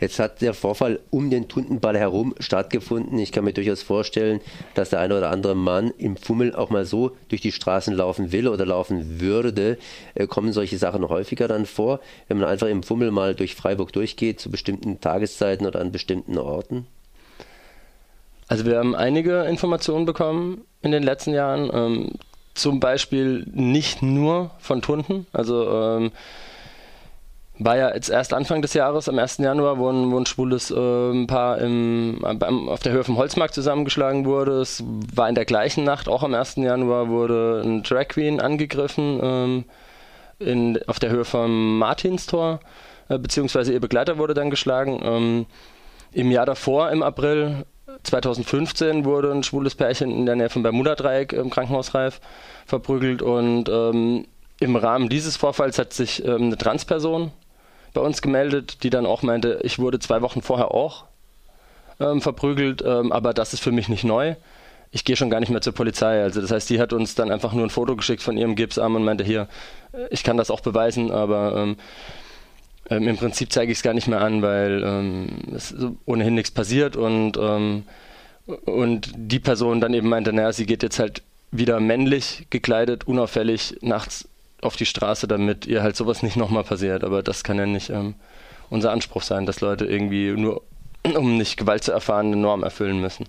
Jetzt 0.00 0.18
hat 0.18 0.40
der 0.40 0.54
Vorfall 0.54 0.98
um 1.10 1.30
den 1.30 1.48
Tuntenball 1.48 1.96
herum 1.96 2.34
stattgefunden. 2.40 3.18
Ich 3.18 3.32
kann 3.32 3.44
mir 3.44 3.52
durchaus 3.52 3.82
vorstellen, 3.82 4.40
dass 4.74 4.90
der 4.90 5.00
eine 5.00 5.16
oder 5.16 5.30
andere 5.30 5.54
Mann 5.54 5.92
im 5.98 6.16
Fummel 6.16 6.54
auch 6.54 6.70
mal 6.70 6.86
so 6.86 7.16
durch 7.28 7.42
die 7.42 7.52
Straßen 7.52 7.94
laufen 7.94 8.32
will 8.32 8.48
oder 8.48 8.64
laufen 8.64 9.20
würde. 9.20 9.78
Äh, 10.14 10.26
kommen 10.26 10.52
solche 10.52 10.78
Sachen 10.78 11.08
häufiger 11.08 11.48
dann 11.48 11.66
vor, 11.66 12.00
wenn 12.28 12.38
man 12.38 12.48
einfach 12.48 12.68
im 12.68 12.82
Fummel 12.82 13.10
mal 13.10 13.34
durch 13.34 13.54
Freiburg 13.54 13.92
durchgeht, 13.92 14.40
zu 14.40 14.50
bestimmten 14.50 15.00
Tageszeiten 15.00 15.66
oder 15.66 15.80
an 15.80 15.92
bestimmten 15.92 16.38
Orten? 16.38 16.86
Also 18.48 18.64
wir 18.66 18.78
haben 18.78 18.96
einige 18.96 19.44
Informationen 19.44 20.06
bekommen 20.06 20.62
in 20.82 20.90
den 20.90 21.02
letzten 21.02 21.34
Jahren. 21.34 21.70
Ähm, 21.72 22.12
zum 22.54 22.80
Beispiel 22.80 23.46
nicht 23.52 24.02
nur 24.02 24.50
von 24.58 24.82
Tunden. 24.82 25.26
Also 25.32 25.70
ähm, 25.70 26.12
war 27.60 27.76
ja 27.76 27.94
jetzt 27.94 28.08
erst 28.08 28.32
Anfang 28.32 28.62
des 28.62 28.72
Jahres, 28.72 29.08
am 29.08 29.18
1. 29.18 29.38
Januar, 29.38 29.78
wo 29.78 29.90
ein, 29.90 30.10
wo 30.10 30.18
ein 30.18 30.24
schwules 30.24 30.70
äh, 30.70 31.26
Paar 31.26 31.58
im, 31.58 32.24
auf 32.24 32.80
der 32.80 32.92
Höhe 32.92 33.04
vom 33.04 33.18
Holzmarkt 33.18 33.54
zusammengeschlagen 33.54 34.24
wurde. 34.24 34.60
Es 34.60 34.82
war 35.14 35.28
in 35.28 35.34
der 35.34 35.44
gleichen 35.44 35.84
Nacht, 35.84 36.08
auch 36.08 36.22
am 36.22 36.32
1. 36.32 36.56
Januar, 36.56 37.08
wurde 37.08 37.60
ein 37.62 37.82
Drag 37.82 38.08
Queen 38.08 38.40
angegriffen 38.40 39.20
ähm, 39.22 39.64
in, 40.38 40.80
auf 40.86 40.98
der 40.98 41.10
Höhe 41.10 41.26
vom 41.26 41.78
Martinstor, 41.78 42.60
äh, 43.10 43.18
beziehungsweise 43.18 43.74
ihr 43.74 43.80
Begleiter 43.80 44.16
wurde 44.16 44.32
dann 44.32 44.48
geschlagen. 44.48 44.98
Ähm, 45.02 45.46
Im 46.12 46.30
Jahr 46.30 46.46
davor, 46.46 46.90
im 46.90 47.02
April 47.02 47.66
2015, 48.04 49.04
wurde 49.04 49.32
ein 49.32 49.42
schwules 49.42 49.74
Pärchen 49.74 50.10
in 50.10 50.24
der 50.24 50.36
Nähe 50.36 50.48
vom 50.48 50.62
Bermuda-Dreieck 50.62 51.34
im 51.34 51.50
Krankenhausreif 51.50 52.22
verprügelt 52.64 53.20
und 53.20 53.68
ähm, 53.68 54.24
im 54.60 54.76
Rahmen 54.76 55.10
dieses 55.10 55.36
Vorfalls 55.36 55.78
hat 55.78 55.92
sich 55.92 56.24
ähm, 56.24 56.44
eine 56.44 56.56
Transperson 56.56 57.32
bei 57.92 58.00
uns 58.00 58.22
gemeldet, 58.22 58.82
die 58.82 58.90
dann 58.90 59.06
auch 59.06 59.22
meinte, 59.22 59.60
ich 59.62 59.78
wurde 59.78 59.98
zwei 59.98 60.22
Wochen 60.22 60.42
vorher 60.42 60.72
auch 60.72 61.04
ähm, 61.98 62.20
verprügelt, 62.20 62.82
ähm, 62.84 63.12
aber 63.12 63.34
das 63.34 63.52
ist 63.52 63.60
für 63.60 63.72
mich 63.72 63.88
nicht 63.88 64.04
neu. 64.04 64.34
Ich 64.92 65.04
gehe 65.04 65.16
schon 65.16 65.30
gar 65.30 65.40
nicht 65.40 65.50
mehr 65.50 65.60
zur 65.60 65.74
Polizei. 65.74 66.22
Also 66.22 66.40
das 66.40 66.50
heißt, 66.50 66.68
die 66.68 66.80
hat 66.80 66.92
uns 66.92 67.14
dann 67.14 67.30
einfach 67.30 67.52
nur 67.52 67.64
ein 67.64 67.70
Foto 67.70 67.94
geschickt 67.94 68.22
von 68.22 68.36
ihrem 68.36 68.56
Gipsarm 68.56 68.96
und 68.96 69.04
meinte, 69.04 69.24
hier, 69.24 69.48
äh, 69.92 70.06
ich 70.10 70.24
kann 70.24 70.36
das 70.36 70.50
auch 70.50 70.60
beweisen, 70.60 71.10
aber 71.10 71.56
ähm, 71.56 71.76
ähm, 72.88 73.06
im 73.06 73.16
Prinzip 73.16 73.52
zeige 73.52 73.70
ich 73.72 73.78
es 73.78 73.82
gar 73.82 73.94
nicht 73.94 74.08
mehr 74.08 74.20
an, 74.20 74.42
weil 74.42 74.82
ähm, 74.84 75.28
es 75.54 75.74
ohnehin 76.06 76.34
nichts 76.34 76.50
passiert 76.50 76.96
und, 76.96 77.36
ähm, 77.36 77.84
und 78.64 79.12
die 79.14 79.38
Person 79.38 79.80
dann 79.80 79.94
eben 79.94 80.08
meinte, 80.08 80.32
naja, 80.32 80.52
sie 80.52 80.66
geht 80.66 80.82
jetzt 80.82 80.98
halt 80.98 81.22
wieder 81.52 81.80
männlich 81.80 82.46
gekleidet, 82.50 83.06
unauffällig 83.06 83.76
nachts 83.80 84.28
auf 84.62 84.76
die 84.76 84.86
Straße, 84.86 85.26
damit 85.26 85.66
ihr 85.66 85.82
halt 85.82 85.96
sowas 85.96 86.22
nicht 86.22 86.36
nochmal 86.36 86.64
passiert. 86.64 87.04
Aber 87.04 87.22
das 87.22 87.44
kann 87.44 87.58
ja 87.58 87.66
nicht 87.66 87.90
ähm, 87.90 88.14
unser 88.68 88.92
Anspruch 88.92 89.22
sein, 89.22 89.46
dass 89.46 89.60
Leute 89.60 89.84
irgendwie 89.86 90.32
nur, 90.32 90.62
um 91.16 91.36
nicht 91.36 91.56
Gewalt 91.56 91.84
zu 91.84 91.92
erfahren, 91.92 92.26
eine 92.26 92.36
Norm 92.36 92.62
erfüllen 92.62 93.00
müssen. 93.00 93.26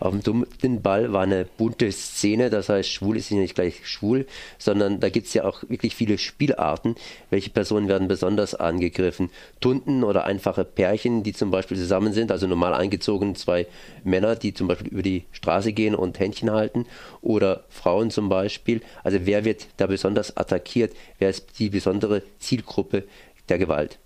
Auf 0.00 0.12
dem 0.12 0.22
Tuntenball 0.22 1.12
war 1.12 1.22
eine 1.22 1.44
bunte 1.44 1.92
Szene, 1.92 2.48
das 2.48 2.70
heißt, 2.70 2.90
schwul 2.90 3.18
ist 3.18 3.30
nicht 3.30 3.54
gleich 3.54 3.86
schwul, 3.86 4.26
sondern 4.56 4.98
da 4.98 5.10
gibt 5.10 5.26
es 5.26 5.34
ja 5.34 5.44
auch 5.44 5.62
wirklich 5.68 5.94
viele 5.94 6.16
Spielarten. 6.16 6.96
Welche 7.28 7.50
Personen 7.50 7.86
werden 7.86 8.08
besonders 8.08 8.54
angegriffen? 8.54 9.28
Tunten 9.60 10.02
oder 10.02 10.24
einfache 10.24 10.64
Pärchen, 10.64 11.22
die 11.22 11.34
zum 11.34 11.50
Beispiel 11.50 11.76
zusammen 11.76 12.14
sind, 12.14 12.32
also 12.32 12.46
normal 12.46 12.72
eingezogen 12.72 13.34
zwei 13.34 13.66
Männer, 14.02 14.36
die 14.36 14.54
zum 14.54 14.68
Beispiel 14.68 14.90
über 14.90 15.02
die 15.02 15.24
Straße 15.32 15.74
gehen 15.74 15.94
und 15.94 16.18
Händchen 16.18 16.50
halten 16.50 16.86
oder 17.20 17.64
Frauen 17.68 18.10
zum 18.10 18.30
Beispiel. 18.30 18.80
Also 19.04 19.18
wer 19.24 19.44
wird 19.44 19.66
da 19.76 19.86
besonders 19.86 20.34
attackiert? 20.34 20.94
Wer 21.18 21.28
ist 21.28 21.58
die 21.58 21.68
besondere 21.68 22.22
Zielgruppe 22.38 23.04
der 23.50 23.58
Gewalt? 23.58 23.98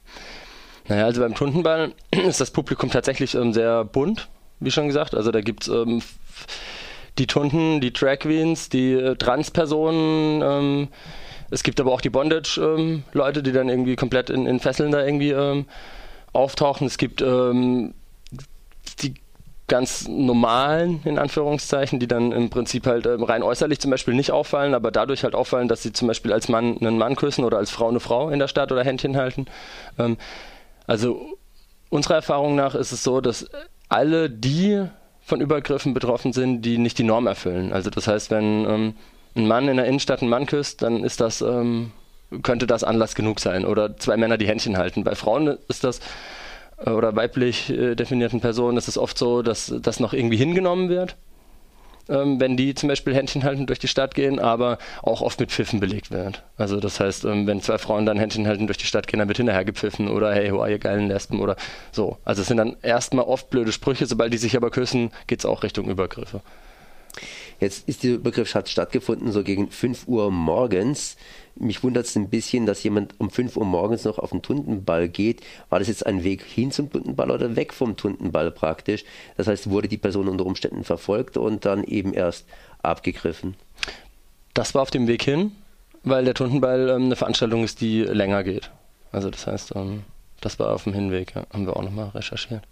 Naja, 0.88 1.06
also 1.06 1.20
beim 1.20 1.34
Tundenball 1.34 1.92
ist 2.10 2.40
das 2.40 2.50
Publikum 2.50 2.90
tatsächlich 2.90 3.34
ähm, 3.34 3.52
sehr 3.52 3.84
bunt, 3.84 4.28
wie 4.61 4.70
schon 4.70 4.87
gesagt. 4.87 5.14
Also 5.14 5.30
da 5.30 5.40
gibt 5.40 5.64
es 5.64 5.68
ähm, 5.68 6.02
die 7.18 7.26
Tunden, 7.26 7.80
die 7.80 7.92
Drag 7.92 8.18
Queens, 8.20 8.68
die 8.68 8.92
äh, 8.92 9.16
Transpersonen. 9.16 10.42
Ähm, 10.42 10.88
es 11.50 11.62
gibt 11.62 11.80
aber 11.80 11.92
auch 11.92 12.00
die 12.00 12.11
Bondage-Leute, 12.11 13.38
ähm, 13.40 13.44
die 13.44 13.52
dann 13.52 13.68
irgendwie 13.68 13.96
komplett 13.96 14.30
in, 14.30 14.46
in 14.46 14.61
Fesseln 14.61 14.90
da 14.90 15.04
irgendwie 15.04 15.30
ähm, 15.30 15.66
auftauchen. 16.32 16.87
Es 16.87 16.99
gibt 16.99 17.23
ähm, 17.23 17.94
die 19.00 19.14
ganz 19.66 20.06
normalen, 20.08 21.00
in 21.04 21.18
Anführungszeichen, 21.18 21.99
die 21.99 22.06
dann 22.06 22.32
im 22.32 22.50
Prinzip 22.50 22.87
halt 22.87 23.06
ähm, 23.06 23.23
rein 23.23 23.42
äußerlich 23.42 23.80
zum 23.80 23.90
Beispiel 23.90 24.14
nicht 24.14 24.30
auffallen, 24.30 24.75
aber 24.75 24.90
dadurch 24.90 25.25
halt 25.25 25.34
auffallen, 25.34 25.68
dass 25.68 25.82
sie 25.82 25.92
zum 25.92 26.08
Beispiel 26.08 26.32
als 26.32 26.49
Mann 26.49 26.76
einen 26.78 26.99
Mann 26.99 27.16
küssen 27.16 27.44
oder 27.44 27.58
als 27.58 27.70
Frau 27.70 27.88
eine 27.88 28.00
Frau 28.00 28.28
in 28.28 28.38
der 28.38 28.49
Stadt 28.49 28.73
oder 28.73 28.84
Händchen 28.84 29.16
halten. 29.16 29.46
Ähm, 29.99 30.18
also 30.87 31.38
unserer 31.88 32.16
Erfahrung 32.16 32.56
nach 32.56 32.75
ist 32.75 32.92
es 32.92 33.02
so, 33.02 33.20
dass 33.20 33.49
alle 33.94 34.28
die 34.28 34.86
von 35.20 35.40
Übergriffen 35.40 35.94
betroffen 35.94 36.32
sind, 36.32 36.62
die 36.62 36.78
nicht 36.78 36.98
die 36.98 37.04
Norm 37.04 37.28
erfüllen. 37.28 37.72
Also 37.72 37.90
das 37.90 38.08
heißt, 38.08 38.30
wenn 38.32 38.66
ähm, 38.68 38.94
ein 39.36 39.46
Mann 39.46 39.68
in 39.68 39.76
der 39.76 39.86
Innenstadt 39.86 40.20
einen 40.20 40.30
Mann 40.30 40.46
küsst, 40.46 40.82
dann 40.82 41.04
ist 41.04 41.20
das, 41.20 41.40
ähm, 41.42 41.92
könnte 42.42 42.66
das 42.66 42.82
Anlass 42.82 43.14
genug 43.14 43.38
sein. 43.38 43.64
Oder 43.64 43.96
zwei 43.96 44.16
Männer, 44.16 44.36
die 44.36 44.48
Händchen 44.48 44.76
halten. 44.76 45.04
Bei 45.04 45.14
Frauen 45.14 45.58
ist 45.68 45.84
das 45.84 46.00
äh, 46.84 46.90
oder 46.90 47.14
weiblich 47.14 47.70
äh, 47.70 47.94
definierten 47.94 48.40
Personen 48.40 48.76
ist 48.76 48.88
es 48.88 48.98
oft 48.98 49.16
so, 49.16 49.42
dass 49.42 49.72
das 49.80 50.00
noch 50.00 50.12
irgendwie 50.12 50.38
hingenommen 50.38 50.88
wird 50.88 51.16
ähm, 52.08 52.40
wenn 52.40 52.56
die 52.56 52.75
zum 52.75 52.88
Beispiel 52.88 53.14
Händchen 53.14 53.44
halten 53.44 53.66
durch 53.66 53.78
die 53.78 53.88
Stadt 53.88 54.14
gehen, 54.14 54.38
aber 54.38 54.78
auch 55.02 55.20
oft 55.20 55.40
mit 55.40 55.50
Pfiffen 55.50 55.80
belegt 55.80 56.11
wird. 56.11 56.42
Also 56.56 56.80
das 56.80 57.00
heißt, 57.00 57.25
ähm, 57.25 57.46
wenn 57.46 57.61
zwei 57.61 57.78
Frauen 57.78 58.06
dann 58.06 58.18
Händchen 58.18 58.46
halten 58.46 58.66
durch 58.66 58.78
die 58.78 58.87
Stadt 58.87 59.06
gehen, 59.06 59.18
dann 59.18 59.28
wird 59.28 59.38
hinterher 59.38 59.64
gepfiffen 59.64 60.08
oder 60.08 60.32
hey, 60.34 60.50
hoa, 60.50 60.68
ihr 60.68 60.78
geilen 60.78 61.08
Lesben 61.08 61.40
oder 61.40 61.56
so. 61.92 62.18
Also 62.25 62.42
es 62.42 62.49
sind 62.49 62.58
dann 62.58 62.76
erstmal 62.82 63.25
oft 63.25 63.50
blöde 63.50 63.73
Sprüche, 63.73 64.06
sobald 64.06 64.32
die 64.32 64.38
sich 64.38 64.56
aber 64.56 64.70
küssen, 64.70 65.11
geht 65.26 65.40
es 65.40 65.46
auch 65.46 65.62
Richtung 65.62 65.88
Übergriffe. 65.88 66.40
Jetzt 67.61 67.88
ist 67.88 68.02
dieser 68.02 68.16
Übergriff 68.16 68.54
hat 68.54 68.68
stattgefunden 68.68 69.32
so 69.32 69.42
gegen 69.42 69.70
5 69.70 70.06
Uhr 70.08 70.30
morgens. 70.30 71.16
Mich 71.56 71.82
wundert 71.82 72.06
es 72.06 72.16
ein 72.16 72.30
bisschen, 72.30 72.66
dass 72.66 72.82
jemand 72.82 73.14
um 73.18 73.30
5 73.30 73.56
Uhr 73.56 73.64
morgens 73.64 74.04
noch 74.04 74.18
auf 74.18 74.30
den 74.30 74.42
Tuntenball 74.42 75.08
geht. 75.08 75.42
War 75.68 75.78
das 75.78 75.88
jetzt 75.88 76.04
ein 76.04 76.25
Weg 76.25 76.42
hin 76.42 76.70
zum 76.73 76.90
Tuntenball 76.90 77.30
oder 77.30 77.56
weg 77.56 77.73
vom 77.73 77.96
Tuntenball 77.96 78.50
praktisch? 78.50 79.04
Das 79.37 79.46
heißt, 79.46 79.70
wurde 79.70 79.88
die 79.88 79.99
Person 79.99 80.28
unter 80.28 80.46
Umständen 80.46 80.84
verfolgt 80.84 81.37
und 81.37 81.64
dann 81.64 81.84
eben 81.84 82.12
erst 82.12 82.46
abgegriffen? 82.82 83.54
Das 84.52 84.75
war 84.75 84.82
auf 84.82 84.90
dem 84.90 85.06
Weg 85.06 85.23
hin, 85.23 85.52
weil 86.02 86.25
der 86.25 86.34
Tuntenball 86.34 86.88
ähm, 86.88 87.04
eine 87.04 87.16
Veranstaltung 87.16 87.64
ist, 87.64 87.80
die 87.80 88.02
länger 88.02 88.44
geht. 88.44 88.70
Also 89.12 89.30
das 89.30 89.46
heißt, 89.46 89.73
ähm, 89.76 90.02
das 90.44 90.58
war 90.58 90.72
auf 90.74 90.84
dem 90.84 90.92
Hinweg, 90.92 91.34
ja. 91.34 91.46
haben 91.52 91.66
wir 91.66 91.76
auch 91.76 91.82
nochmal 91.82 92.08
recherchiert. 92.08 92.62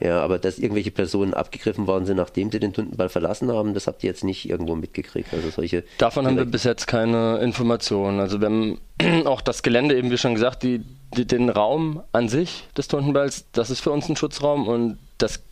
Ja, 0.00 0.20
aber 0.20 0.38
dass 0.38 0.58
irgendwelche 0.58 0.90
Personen 0.90 1.34
abgegriffen 1.34 1.86
worden 1.86 2.06
sind, 2.06 2.16
nachdem 2.16 2.50
sie 2.50 2.58
den 2.58 2.72
Tundenball 2.72 3.08
verlassen 3.08 3.52
haben, 3.52 3.74
das 3.74 3.86
habt 3.86 4.02
ihr 4.02 4.08
jetzt 4.08 4.24
nicht 4.24 4.48
irgendwo 4.48 4.74
mitgekriegt. 4.76 5.32
Also 5.32 5.50
solche 5.50 5.84
Davon 5.98 6.26
haben 6.26 6.36
wir 6.36 6.46
bis 6.46 6.64
jetzt 6.64 6.86
keine 6.86 7.38
Informationen. 7.38 8.20
Also 8.20 8.40
wir 8.40 8.46
haben 8.46 8.80
auch 9.26 9.40
das 9.40 9.62
Gelände, 9.62 9.96
eben 9.96 10.10
wie 10.10 10.16
schon 10.18 10.34
gesagt, 10.34 10.62
die, 10.62 10.82
die, 11.16 11.26
den 11.26 11.50
Raum 11.50 12.02
an 12.12 12.28
sich 12.28 12.64
des 12.76 12.88
Tundenballs, 12.88 13.44
das 13.52 13.70
ist 13.70 13.80
für 13.80 13.90
uns 13.90 14.08
ein 14.08 14.16
Schutzraum 14.16 14.66
und 14.66 14.98
das 15.18 15.42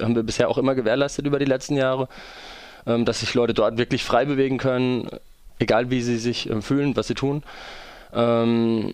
haben 0.00 0.14
wir 0.14 0.22
bisher 0.22 0.48
auch 0.48 0.58
immer 0.58 0.74
gewährleistet 0.74 1.24
über 1.24 1.38
die 1.38 1.46
letzten 1.46 1.76
Jahre, 1.76 2.08
ähm, 2.86 3.04
dass 3.04 3.20
sich 3.20 3.32
Leute 3.34 3.54
dort 3.54 3.78
wirklich 3.78 4.04
frei 4.04 4.26
bewegen 4.26 4.58
können, 4.58 5.08
egal 5.58 5.90
wie 5.90 6.02
sie 6.02 6.18
sich 6.18 6.50
äh, 6.50 6.60
fühlen, 6.60 6.96
was 6.96 7.06
sie 7.06 7.14
tun. 7.14 7.42
Ähm, 8.12 8.92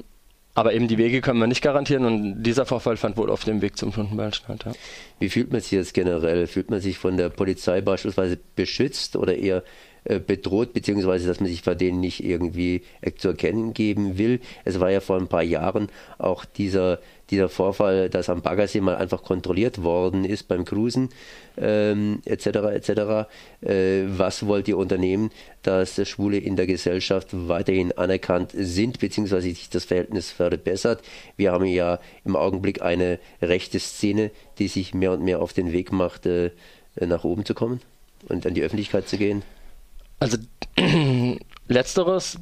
aber 0.54 0.72
eben 0.72 0.86
die 0.86 0.98
Wege 0.98 1.20
können 1.20 1.40
wir 1.40 1.46
nicht 1.46 1.62
garantieren 1.62 2.04
und 2.04 2.42
dieser 2.42 2.64
Vorfall 2.64 2.96
fand 2.96 3.16
wohl 3.16 3.30
auf 3.30 3.44
dem 3.44 3.60
Weg 3.60 3.76
zum 3.76 3.92
Tuntenball 3.92 4.32
statt. 4.32 4.64
Ja. 4.64 4.72
Wie 5.18 5.28
fühlt 5.28 5.52
man 5.52 5.60
sich 5.60 5.72
jetzt 5.72 5.94
generell? 5.94 6.46
Fühlt 6.46 6.70
man 6.70 6.80
sich 6.80 6.98
von 6.98 7.16
der 7.16 7.28
Polizei 7.28 7.80
beispielsweise 7.80 8.38
beschützt 8.54 9.16
oder 9.16 9.36
eher 9.36 9.64
bedroht, 10.04 10.72
beziehungsweise 10.72 11.26
dass 11.26 11.40
man 11.40 11.48
sich 11.48 11.62
vor 11.62 11.74
denen 11.74 12.00
nicht 12.00 12.22
irgendwie 12.22 12.82
zu 13.16 13.28
erkennen 13.28 13.74
geben 13.74 14.18
will? 14.18 14.40
Es 14.64 14.80
war 14.80 14.90
ja 14.90 15.00
vor 15.00 15.16
ein 15.16 15.28
paar 15.28 15.42
Jahren 15.42 15.88
auch 16.18 16.44
dieser 16.44 16.98
dieser 17.30 17.48
Vorfall, 17.48 18.10
dass 18.10 18.28
am 18.28 18.42
Baggersee 18.42 18.80
mal 18.80 18.96
einfach 18.96 19.22
kontrolliert 19.22 19.82
worden 19.82 20.24
ist 20.24 20.48
beim 20.48 20.64
Cruisen 20.64 21.08
ähm, 21.56 22.20
etc. 22.24 22.46
etc. 22.46 22.88
Äh, 23.62 24.04
was 24.06 24.46
wollt 24.46 24.68
ihr 24.68 24.76
unternehmen, 24.76 25.30
dass 25.62 26.06
Schwule 26.08 26.38
in 26.38 26.56
der 26.56 26.66
Gesellschaft 26.66 27.28
weiterhin 27.32 27.92
anerkannt 27.92 28.52
sind, 28.54 28.98
beziehungsweise 29.00 29.48
sich 29.48 29.70
das 29.70 29.84
Verhältnis 29.84 30.30
verbessert? 30.30 31.02
Wir 31.36 31.52
haben 31.52 31.64
ja 31.64 31.98
im 32.24 32.36
Augenblick 32.36 32.82
eine 32.82 33.18
rechte 33.40 33.78
Szene, 33.78 34.30
die 34.58 34.68
sich 34.68 34.94
mehr 34.94 35.12
und 35.12 35.22
mehr 35.22 35.40
auf 35.40 35.52
den 35.52 35.72
Weg 35.72 35.92
macht, 35.92 36.26
äh, 36.26 36.50
nach 37.00 37.24
oben 37.24 37.44
zu 37.44 37.54
kommen 37.54 37.80
und 38.28 38.46
an 38.46 38.54
die 38.54 38.62
Öffentlichkeit 38.62 39.08
zu 39.08 39.16
gehen. 39.16 39.42
Also 40.24 40.38
letzteres 41.68 42.38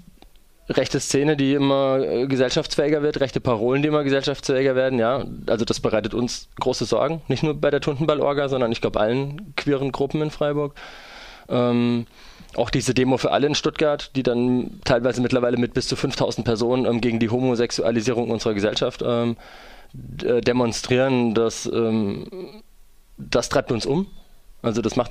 rechte 0.69 1.01
Szene, 1.01 1.37
die 1.37 1.55
immer 1.55 1.99
äh, 1.99 2.27
gesellschaftsfähiger 2.29 3.03
wird, 3.03 3.19
rechte 3.19 3.41
Parolen, 3.41 3.83
die 3.83 3.89
immer 3.89 4.05
gesellschaftsfähiger 4.05 4.77
werden, 4.77 5.01
ja. 5.01 5.25
Also 5.49 5.65
das 5.65 5.81
bereitet 5.81 6.15
uns 6.15 6.49
große 6.61 6.85
Sorgen, 6.85 7.23
nicht 7.27 7.43
nur 7.43 7.61
bei 7.61 7.71
der 7.71 7.81
Tuntenball-Orga, 7.81 8.49
sondern 8.49 8.71
ich 8.71 8.81
glaube 8.81 9.01
allen 9.01 9.53
queeren 9.57 9.91
Gruppen 9.91 10.23
in 10.23 10.31
Freiburg. 10.31 10.77
Ähm, 11.49 12.07
auch 12.55 12.71
diese 12.71 12.95
Demo 12.95 13.17
für 13.17 13.33
alle 13.33 13.49
in 13.49 13.57
Stuttgart, 13.57 14.13
die 14.15 14.23
dann 14.23 14.81
teilweise 14.85 15.21
mittlerweile 15.21 15.57
mit 15.57 15.75
bis 15.75 15.89
zu 15.89 15.97
5000 15.97 16.45
Personen 16.45 16.87
ähm, 16.87 17.01
gegen 17.01 17.19
die 17.19 17.31
Homosexualisierung 17.31 18.31
unserer 18.31 18.55
Gesellschaft 18.55 19.03
ähm, 19.05 19.37
äh, 20.25 20.41
demonstrieren, 20.41 21.35
das, 21.35 21.67
ähm, 21.67 22.63
das 23.19 23.49
treibt 23.49 23.73
uns 23.73 23.87
um. 23.87 24.07
Also 24.63 24.83
das 24.83 24.95
macht 24.95 25.11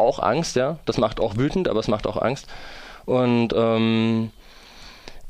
auch 0.00 0.18
Angst, 0.18 0.56
ja. 0.56 0.78
Das 0.86 0.98
macht 0.98 1.20
auch 1.20 1.36
wütend, 1.36 1.68
aber 1.68 1.80
es 1.80 1.88
macht 1.88 2.06
auch 2.06 2.20
Angst. 2.20 2.46
Und 3.06 3.52
ähm, 3.56 4.30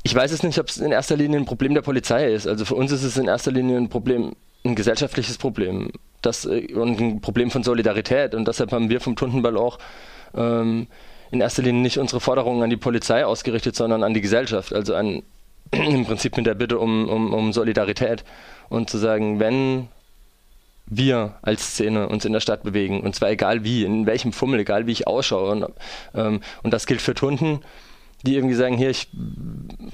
ich 0.03 0.15
weiß 0.15 0.31
es 0.31 0.43
nicht, 0.43 0.59
ob 0.59 0.69
es 0.69 0.77
in 0.77 0.91
erster 0.91 1.15
Linie 1.15 1.39
ein 1.39 1.45
Problem 1.45 1.73
der 1.73 1.81
Polizei 1.81 2.31
ist. 2.33 2.47
Also 2.47 2.65
für 2.65 2.75
uns 2.75 2.91
ist 2.91 3.03
es 3.03 3.17
in 3.17 3.27
erster 3.27 3.51
Linie 3.51 3.77
ein 3.77 3.89
Problem, 3.89 4.33
ein 4.65 4.75
gesellschaftliches 4.75 5.37
Problem. 5.37 5.91
Das, 6.21 6.45
äh, 6.45 6.73
und 6.73 6.99
ein 6.99 7.21
Problem 7.21 7.51
von 7.51 7.63
Solidarität. 7.63 8.33
Und 8.35 8.47
deshalb 8.47 8.71
haben 8.71 8.89
wir 8.89 8.99
vom 8.99 9.15
Tundenball 9.15 9.57
auch 9.57 9.77
ähm, 10.35 10.87
in 11.31 11.41
erster 11.41 11.61
Linie 11.61 11.81
nicht 11.81 11.97
unsere 11.97 12.19
Forderungen 12.19 12.63
an 12.63 12.69
die 12.69 12.77
Polizei 12.77 13.25
ausgerichtet, 13.25 13.75
sondern 13.75 14.03
an 14.03 14.13
die 14.13 14.21
Gesellschaft. 14.21 14.73
Also 14.73 14.95
an, 14.95 15.23
im 15.71 16.05
Prinzip 16.05 16.35
mit 16.35 16.45
der 16.45 16.55
Bitte 16.55 16.79
um, 16.79 17.07
um, 17.07 17.33
um 17.33 17.53
Solidarität. 17.53 18.23
Und 18.69 18.89
zu 18.89 18.97
sagen, 18.97 19.39
wenn 19.39 19.87
wir 20.91 21.35
als 21.41 21.71
Szene 21.71 22.07
uns 22.09 22.25
in 22.25 22.33
der 22.33 22.41
Stadt 22.41 22.63
bewegen, 22.63 23.01
und 23.01 23.15
zwar 23.15 23.29
egal 23.29 23.63
wie, 23.63 23.83
in 23.83 24.05
welchem 24.05 24.33
Fummel, 24.33 24.59
egal 24.59 24.85
wie 24.85 24.91
ich 24.91 25.07
ausschaue. 25.07 25.51
Und, 25.51 25.65
ähm, 26.13 26.41
und 26.61 26.73
das 26.73 26.85
gilt 26.85 27.01
für 27.01 27.15
Tunden 27.15 27.61
die 28.23 28.35
irgendwie 28.35 28.55
sagen, 28.55 28.77
hier, 28.77 28.89
ich 28.89 29.07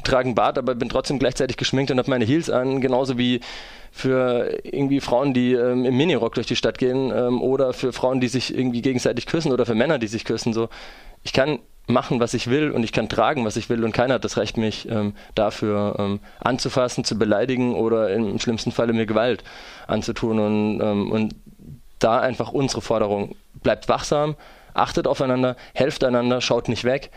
trage 0.04 0.25
einen 0.25 0.36
Bart, 0.36 0.58
aber 0.58 0.75
bin 0.75 0.89
trotzdem 0.89 1.20
gleichzeitig 1.20 1.58
geschminkt 1.58 1.92
und 1.92 1.98
habe 1.98 2.10
meine 2.10 2.25
Heels 2.25 2.50
an, 2.50 2.82
genauso 2.82 3.18
wie 3.18 3.39
für 3.92 4.60
irgendwie 4.63 5.00
Frauen, 5.00 5.34
die 5.34 5.54
ähm, 5.54 5.86
im 5.86 5.96
Minirock 5.96 6.36
durch 6.36 6.48
die 6.48 6.56
Stadt 6.56 6.77
gehen 6.77 7.12
ähm, 7.16 7.42
oder 7.42 7.74
für 7.74 7.94
Frauen, 7.94 8.20
die 8.20 8.27
sich 8.27 8.56
irgendwie 8.56 8.82
gegenseitig 8.82 9.27
küssen 9.27 9.51
oder 9.51 9.66
für 9.66 9.75
Männer, 9.75 9.98
die 9.98 10.08
sich 10.08 10.25
küssen. 10.25 10.54
So, 10.54 10.68
ich 11.24 11.32
kann 11.32 11.60
machen, 11.88 12.20
was 12.20 12.34
ich 12.34 12.50
will 12.50 12.72
und 12.72 12.84
ich 12.84 12.91
kann 12.91 13.10
tragen, 13.10 13.46
was 13.46 13.56
ich 13.56 13.70
will 13.70 13.84
und 13.84 13.94
keiner 13.94 14.15
hat 14.15 14.25
das 14.25 14.38
Recht, 14.38 14.58
mich 14.58 14.88
ähm, 14.89 15.13
dafür 15.36 15.96
ähm, 15.98 16.20
anzufassen, 16.39 17.03
zu 17.03 17.17
beleidigen 17.17 17.75
oder 17.75 18.13
im 18.13 18.39
schlimmsten 18.39 18.72
Falle 18.72 18.94
mir 18.94 19.06
Gewalt 19.06 19.44
anzutun 19.88 20.39
und, 20.39 20.82
ähm, 20.82 21.12
und 21.12 21.36
da 22.00 22.20
einfach 22.20 22.51
unsere 22.51 22.82
Forderung 22.82 23.36
bleibt 23.56 23.88
wachsam, 23.89 24.36
achtet 24.74 25.08
aufeinander, 25.08 25.56
helft 25.74 26.03
einander, 26.03 26.41
schaut 26.41 26.67
nicht 26.67 26.84
weg 26.84 27.10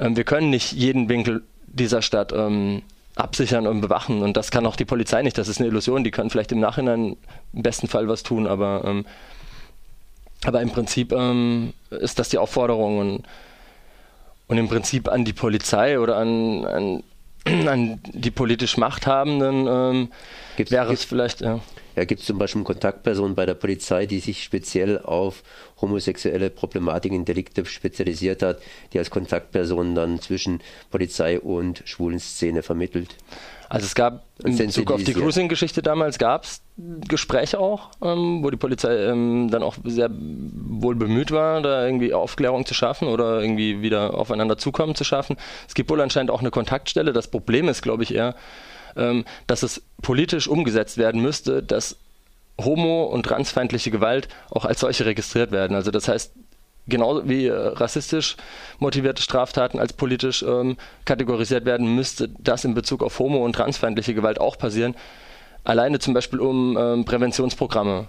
ähm, 0.00 0.16
wir 0.16 0.24
können 0.24 0.50
nicht 0.50 0.72
jeden 0.72 1.08
Winkel 1.08 1.42
dieser 1.66 2.02
Stadt 2.02 2.32
ähm, 2.32 2.82
absichern 3.14 3.66
und 3.66 3.80
bewachen 3.80 4.22
und 4.22 4.36
das 4.36 4.50
kann 4.50 4.66
auch 4.66 4.76
die 4.76 4.84
Polizei 4.84 5.22
nicht. 5.22 5.38
Das 5.38 5.48
ist 5.48 5.58
eine 5.58 5.68
Illusion. 5.68 6.04
Die 6.04 6.10
können 6.10 6.30
vielleicht 6.30 6.52
im 6.52 6.60
Nachhinein 6.60 7.16
im 7.52 7.62
besten 7.62 7.88
Fall 7.88 8.08
was 8.08 8.22
tun, 8.22 8.46
aber, 8.46 8.82
ähm, 8.84 9.06
aber 10.44 10.62
im 10.62 10.70
Prinzip 10.70 11.12
ist 11.90 12.20
das 12.20 12.28
die 12.28 12.38
Aufforderung 12.38 12.98
und, 12.98 13.22
und 14.48 14.58
im 14.58 14.68
Prinzip 14.68 15.08
an 15.08 15.24
die 15.24 15.32
Polizei 15.32 16.00
oder 16.00 16.16
an, 16.16 16.64
an 16.64 17.02
an 17.68 18.00
die 18.12 18.30
politisch 18.30 18.76
Machthabenden 18.76 19.66
ähm, 19.68 20.12
wäre 20.56 20.92
es 20.92 21.04
vielleicht. 21.04 21.40
Ja. 21.40 21.60
Ja, 21.96 22.04
gibt 22.04 22.20
es 22.20 22.28
zum 22.28 22.38
Beispiel 22.38 22.62
Kontaktpersonen 22.62 23.34
bei 23.34 23.44
der 23.44 23.54
Polizei, 23.54 24.06
die 24.06 24.20
sich 24.20 24.44
speziell 24.44 25.00
auf 25.00 25.42
homosexuelle 25.80 26.48
Problematiken, 26.48 27.24
Delikte 27.24 27.64
spezialisiert 27.64 28.40
hat, 28.40 28.60
die 28.92 29.00
als 29.00 29.10
Kontaktpersonen 29.10 29.96
dann 29.96 30.20
zwischen 30.20 30.60
Polizei 30.90 31.40
und 31.40 31.82
schwulen 31.86 32.20
Szene 32.20 32.62
vermittelt? 32.62 33.16
Also 33.68 33.84
es 33.84 33.94
gab 33.94 34.24
in 34.42 34.56
Bezug 34.56 34.90
auf 34.90 35.02
die 35.02 35.12
Cruising-Geschichte 35.12 35.82
damals 35.82 36.18
gab 36.18 36.44
es 36.44 36.62
Gespräche 37.06 37.58
auch, 37.58 37.90
ähm, 38.02 38.42
wo 38.42 38.50
die 38.50 38.56
Polizei 38.56 38.96
ähm, 39.06 39.50
dann 39.50 39.62
auch 39.62 39.76
sehr 39.84 40.08
wohl 40.10 40.94
bemüht 40.94 41.32
war, 41.32 41.60
da 41.60 41.84
irgendwie 41.84 42.14
Aufklärung 42.14 42.64
zu 42.64 42.72
schaffen 42.72 43.08
oder 43.08 43.42
irgendwie 43.42 43.82
wieder 43.82 44.14
aufeinander 44.14 44.56
zukommen 44.56 44.94
zu 44.94 45.04
schaffen. 45.04 45.36
Es 45.66 45.74
gibt 45.74 45.90
wohl 45.90 46.00
anscheinend 46.00 46.30
auch 46.30 46.40
eine 46.40 46.50
Kontaktstelle. 46.50 47.12
Das 47.12 47.28
Problem 47.28 47.68
ist, 47.68 47.82
glaube 47.82 48.04
ich, 48.04 48.14
eher, 48.14 48.36
ähm, 48.96 49.24
dass 49.46 49.62
es 49.62 49.82
politisch 50.00 50.48
umgesetzt 50.48 50.96
werden 50.96 51.20
müsste, 51.20 51.62
dass 51.62 51.96
homo- 52.58 53.04
und 53.04 53.24
transfeindliche 53.24 53.90
Gewalt 53.90 54.28
auch 54.50 54.64
als 54.64 54.80
solche 54.80 55.04
registriert 55.04 55.52
werden. 55.52 55.76
Also 55.76 55.90
das 55.90 56.08
heißt, 56.08 56.32
genauso 56.88 57.28
wie 57.28 57.46
äh, 57.46 57.52
rassistisch 57.54 58.36
motivierte 58.78 59.22
Straftaten 59.22 59.78
als 59.78 59.92
politisch 59.92 60.42
ähm, 60.42 60.76
kategorisiert 61.04 61.64
werden, 61.64 61.94
müsste 61.94 62.28
das 62.38 62.64
in 62.64 62.74
Bezug 62.74 63.02
auf 63.02 63.18
homo- 63.18 63.44
und 63.44 63.54
transfeindliche 63.54 64.14
Gewalt 64.14 64.40
auch 64.40 64.58
passieren. 64.58 64.94
Alleine 65.64 65.98
zum 65.98 66.14
Beispiel, 66.14 66.40
um 66.40 66.76
ähm, 66.78 67.04
Präventionsprogramme 67.04 68.08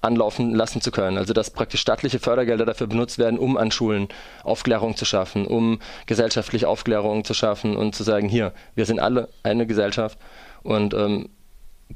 anlaufen 0.00 0.54
lassen 0.54 0.80
zu 0.80 0.90
können. 0.90 1.18
Also 1.18 1.32
dass 1.32 1.50
praktisch 1.50 1.80
staatliche 1.80 2.18
Fördergelder 2.18 2.64
dafür 2.64 2.86
benutzt 2.86 3.18
werden, 3.18 3.38
um 3.38 3.56
an 3.56 3.70
Schulen 3.70 4.08
Aufklärung 4.44 4.96
zu 4.96 5.04
schaffen, 5.04 5.46
um 5.46 5.80
gesellschaftliche 6.06 6.68
Aufklärung 6.68 7.24
zu 7.24 7.34
schaffen 7.34 7.76
und 7.76 7.94
zu 7.94 8.04
sagen, 8.04 8.28
hier, 8.28 8.52
wir 8.74 8.86
sind 8.86 9.00
alle 9.00 9.28
eine 9.42 9.66
Gesellschaft 9.66 10.18
und 10.62 10.94
ähm, 10.94 11.28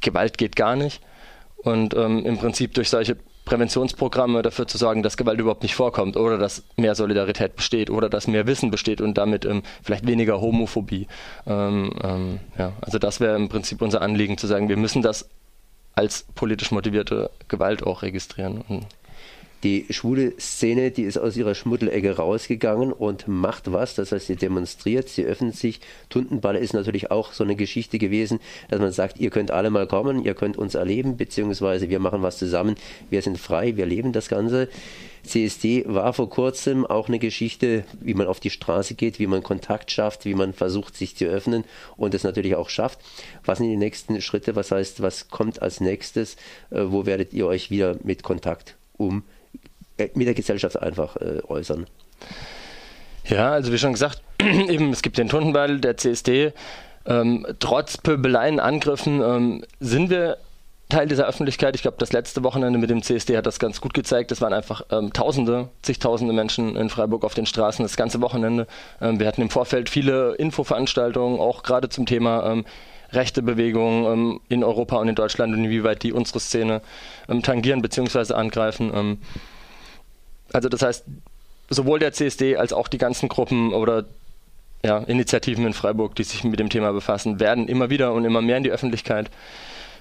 Gewalt 0.01 0.39
geht 0.39 0.57
gar 0.57 0.77
nicht. 0.77 1.01
Und 1.57 1.95
ähm, 1.95 2.25
im 2.25 2.39
Prinzip 2.39 2.75
durch 2.75 2.91
solche 2.91 3.17
Präventionsprogramme 3.45 4.43
dafür 4.43 4.67
zu 4.69 4.79
sorgen, 4.79 5.03
dass 5.03 5.17
Gewalt 5.17 5.41
überhaupt 5.41 5.63
nicht 5.63 5.75
vorkommt 5.75 6.17
oder 6.17 6.39
dass 6.39 6.63
mehr 6.77 6.95
Solidarität 6.95 7.57
besteht 7.57 7.91
oder 7.91 8.09
dass 8.09 8.29
mehr 8.29 8.47
Wissen 8.47 8.71
besteht 8.71 9.01
und 9.01 9.19
damit 9.19 9.45
ähm, 9.45 9.63
vielleicht 9.83 10.07
weniger 10.07 10.41
Homophobie. 10.41 11.09
Ähm, 11.47 11.93
ähm, 12.03 12.41
ja, 12.57 12.73
also 12.81 12.99
das 12.99 13.21
wäre 13.21 13.37
im 13.37 13.49
Prinzip 13.49 13.83
unser 13.83 14.01
Anliegen, 14.01 14.39
zu 14.39 14.47
sagen, 14.47 14.69
wir 14.69 14.77
müssen 14.77 15.03
das 15.03 15.29
als 15.95 16.25
politisch 16.35 16.71
motivierte 16.71 17.31
Gewalt 17.49 17.83
auch 17.83 18.03
registrieren. 18.03 18.63
Und 18.69 18.87
die 19.63 19.87
schwule 19.91 20.35
Szene, 20.41 20.91
die 20.91 21.03
ist 21.03 21.19
aus 21.19 21.37
ihrer 21.37 21.55
Schmuddelecke 21.55 22.17
rausgegangen 22.17 22.93
und 22.93 23.29
macht 23.29 23.73
was. 23.73 23.95
Das 23.95 24.11
heißt, 24.11 24.27
sie 24.27 24.37
demonstriert, 24.37 25.09
sie 25.09 25.25
öffnet 25.25 25.55
sich. 25.55 25.81
Tuntenballe 26.09 26.59
ist 26.59 26.75
natürlich 26.75 27.11
auch 27.11 27.33
so 27.33 27.45
eine 27.45 27.55
Geschichte 27.55 27.99
gewesen, 27.99 28.41
dass 28.69 28.81
man 28.81 28.93
sagt, 28.93 29.21
ihr 29.21 29.31
könnt 29.31 29.51
alle 29.51 29.71
mal 29.71 29.87
kommen, 29.87 30.25
ihr 30.25 30.35
könnt 30.35 30.57
uns 30.57 30.75
erleben, 30.75 31.17
beziehungsweise 31.17 31.89
wir 31.91 32.01
machen 32.01 32.23
was 32.23 32.39
zusammen. 32.39 32.75
Wir 33.11 33.23
sind 33.23 33.39
frei, 33.39 33.77
wir 33.77 33.87
leben 33.87 34.13
das 34.13 34.29
Ganze. 34.29 34.69
CSD 35.25 35.85
war 35.87 36.13
vor 36.13 36.29
kurzem 36.29 36.85
auch 36.85 37.07
eine 37.07 37.21
Geschichte, 37.21 37.85
wie 38.01 38.15
man 38.15 38.27
auf 38.27 38.41
die 38.41 38.51
Straße 38.51 38.95
geht, 38.95 39.21
wie 39.21 39.29
man 39.29 39.45
Kontakt 39.45 39.93
schafft, 39.93 40.25
wie 40.25 40.35
man 40.35 40.53
versucht, 40.53 40.97
sich 40.97 41.15
zu 41.15 41.27
öffnen 41.27 41.63
und 41.97 42.15
es 42.15 42.25
natürlich 42.25 42.57
auch 42.57 42.69
schafft. 42.69 42.99
Was 43.45 43.59
sind 43.59 43.69
die 43.69 43.77
nächsten 43.77 44.21
Schritte? 44.21 44.57
Was 44.57 44.73
heißt, 44.73 45.01
was 45.01 45.29
kommt 45.29 45.63
als 45.63 45.81
nächstes? 45.81 46.35
Äh, 46.71 46.87
wo 46.87 47.07
werdet 47.07 47.33
ihr 47.33 47.47
euch 47.47 47.71
wieder 47.71 47.97
mit 48.03 48.25
Kontakt 48.25 48.77
um 48.97 49.23
mit 50.15 50.27
der 50.27 50.35
Gesellschaft 50.35 50.81
einfach 50.81 51.17
äh, 51.17 51.41
äußern. 51.47 51.87
Ja, 53.25 53.53
also 53.53 53.73
wie 53.73 53.79
schon 53.79 53.93
gesagt, 53.93 54.23
eben 54.41 54.91
es 54.91 55.03
gibt 55.03 55.19
den 55.19 55.29
Tundenball, 55.29 55.79
der 55.79 55.97
CSD. 55.97 56.53
Ähm, 57.05 57.47
trotz 57.59 57.99
Pöbeleien, 57.99 58.61
Angriffen 58.61 59.21
ähm, 59.23 59.65
sind 59.81 60.11
wir 60.11 60.39
Teil 60.93 61.09
dieser 61.09 61.27
Öffentlichkeit. 61.27 61.75
Ich 61.75 61.83
glaube, 61.83 61.97
das 61.99 62.13
letzte 62.13 62.45
Wochenende 62.45 62.79
mit 62.79 62.91
dem 62.91 63.03
CSD 63.03 63.37
hat 63.37 63.47
das 63.47 63.59
ganz 63.59 63.81
gut 63.81 63.95
gezeigt. 63.95 64.31
Es 64.31 64.43
waren 64.43 64.53
einfach 64.53 64.83
ähm, 64.91 65.13
Tausende, 65.13 65.71
zigtausende 65.81 66.35
Menschen 66.35 66.77
in 66.77 66.91
Freiburg 66.91 67.25
auf 67.25 67.33
den 67.33 67.47
Straßen 67.47 67.83
das 67.83 67.97
ganze 67.97 68.21
Wochenende. 68.21 68.67
Ähm, 69.01 69.19
wir 69.19 69.27
hatten 69.27 69.41
im 69.41 69.49
Vorfeld 69.49 69.89
viele 69.89 70.35
Infoveranstaltungen, 70.35 71.41
auch 71.41 71.63
gerade 71.63 71.89
zum 71.89 72.05
Thema 72.05 72.45
ähm, 72.53 72.67
rechte 73.11 73.43
Bewegungen 73.43 74.05
ähm, 74.05 74.41
in 74.49 74.63
Europa 74.63 74.97
und 74.97 75.09
in 75.09 75.15
Deutschland 75.15 75.55
und 75.55 75.65
inwieweit 75.65 76.03
die 76.03 76.13
unsere 76.13 76.41
Szene 76.41 76.83
ähm, 77.29 77.43
tangieren 77.43 77.81
bzw. 77.81 78.35
angreifen. 78.35 79.19
Also 80.53 80.69
das 80.69 80.83
heißt, 80.83 81.05
sowohl 81.69 81.99
der 81.99 82.13
CSD 82.13 82.57
als 82.57 82.73
auch 82.73 82.89
die 82.89 82.99
ganzen 82.99 83.29
Gruppen 83.29 83.73
oder 83.73 84.05
ja, 84.85 84.99
Initiativen 84.99 85.67
in 85.67 85.75
Freiburg, 85.75 86.15
die 86.17 86.25
sich 86.25 86.45
mit 86.45 86.59
dem 86.59 86.69
Thema 86.69 86.93
befassen, 86.93 87.41
werden 87.41 87.69
immer 87.69 87.91
wieder 87.91 88.13
und 88.13 88.25
immer 88.25 88.43
mehr 88.43 88.57
in 88.57 88.65
die 88.65 88.71
Öffentlichkeit 88.71 89.31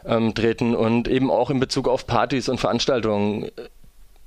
ähm, 0.06 0.34
treten. 0.34 0.76
Und 0.76 1.08
eben 1.08 1.30
auch 1.30 1.50
in 1.50 1.60
Bezug 1.60 1.88
auf 1.88 2.08
Partys 2.08 2.50
und 2.50 2.60
Veranstaltungen 2.60 3.50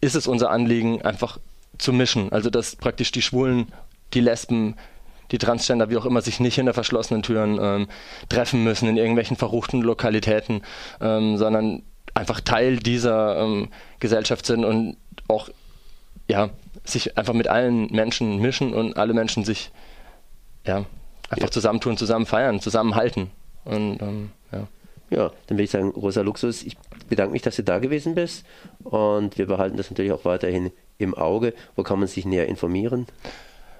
ist 0.00 0.14
es 0.14 0.26
unser 0.26 0.50
Anliegen, 0.50 1.02
einfach 1.02 1.38
zu 1.78 1.92
mischen. 1.92 2.32
Also 2.32 2.50
dass 2.50 2.76
praktisch 2.76 3.10
die 3.10 3.22
Schwulen, 3.22 3.72
die 4.12 4.20
Lesben, 4.20 4.76
die 5.32 5.38
Transgender, 5.38 5.90
wie 5.90 5.96
auch 5.96 6.06
immer, 6.06 6.20
sich 6.20 6.38
nicht 6.38 6.54
hinter 6.54 6.74
verschlossenen 6.74 7.22
Türen 7.22 7.58
ähm, 7.60 7.88
treffen 8.28 8.62
müssen 8.62 8.88
in 8.88 8.96
irgendwelchen 8.96 9.36
verruchten 9.36 9.80
Lokalitäten, 9.80 10.62
ähm, 11.00 11.36
sondern 11.36 11.82
einfach 12.12 12.40
Teil 12.40 12.76
dieser 12.76 13.38
ähm, 13.38 13.68
Gesellschaft 13.98 14.46
sind 14.46 14.64
und 14.64 14.96
auch 15.26 15.48
ja, 16.28 16.50
sich 16.84 17.16
einfach 17.16 17.34
mit 17.34 17.48
allen 17.48 17.86
Menschen 17.92 18.38
mischen 18.40 18.74
und 18.74 18.96
alle 18.96 19.14
Menschen 19.14 19.44
sich 19.44 19.70
ja, 20.66 20.84
einfach 21.28 21.48
ja. 21.48 21.50
zusammentun, 21.50 21.96
zusammen 21.96 22.26
feiern, 22.26 22.60
zusammenhalten. 22.60 23.30
Und, 23.64 24.00
ähm, 24.02 24.30
ja. 24.52 24.66
ja, 25.10 25.28
dann 25.46 25.56
würde 25.56 25.62
ich 25.64 25.70
sagen, 25.70 25.90
Rosa 25.90 26.22
Luxus, 26.22 26.62
ich 26.62 26.76
bedanke 27.08 27.32
mich, 27.32 27.42
dass 27.42 27.56
du 27.56 27.64
da 27.64 27.78
gewesen 27.78 28.14
bist 28.14 28.44
und 28.82 29.38
wir 29.38 29.46
behalten 29.46 29.76
das 29.76 29.90
natürlich 29.90 30.12
auch 30.12 30.24
weiterhin 30.24 30.70
im 30.98 31.14
Auge. 31.14 31.54
Wo 31.76 31.82
kann 31.82 31.98
man 31.98 32.08
sich 32.08 32.24
näher 32.24 32.46
informieren? 32.46 33.06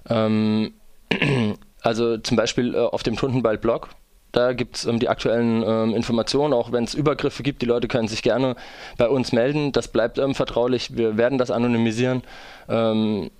Ähm, 0.08 0.74
also 1.82 2.18
zum 2.18 2.36
Beispiel 2.36 2.74
äh, 2.74 2.78
auf 2.78 3.02
dem 3.02 3.16
Tundenball-Blog 3.16 3.90
da 4.34 4.52
gibt 4.52 4.76
es 4.76 4.84
ähm, 4.84 4.98
die 4.98 5.08
aktuellen 5.08 5.62
ähm, 5.66 5.94
Informationen, 5.94 6.52
auch 6.52 6.72
wenn 6.72 6.84
es 6.84 6.94
Übergriffe 6.94 7.42
gibt. 7.42 7.62
Die 7.62 7.66
Leute 7.66 7.88
können 7.88 8.08
sich 8.08 8.22
gerne 8.22 8.56
bei 8.98 9.08
uns 9.08 9.32
melden. 9.32 9.72
Das 9.72 9.88
bleibt 9.88 10.18
ähm, 10.18 10.34
vertraulich. 10.34 10.96
Wir 10.96 11.16
werden 11.16 11.38
das 11.38 11.50
anonymisieren. 11.50 12.22
Ähm, 12.68 13.30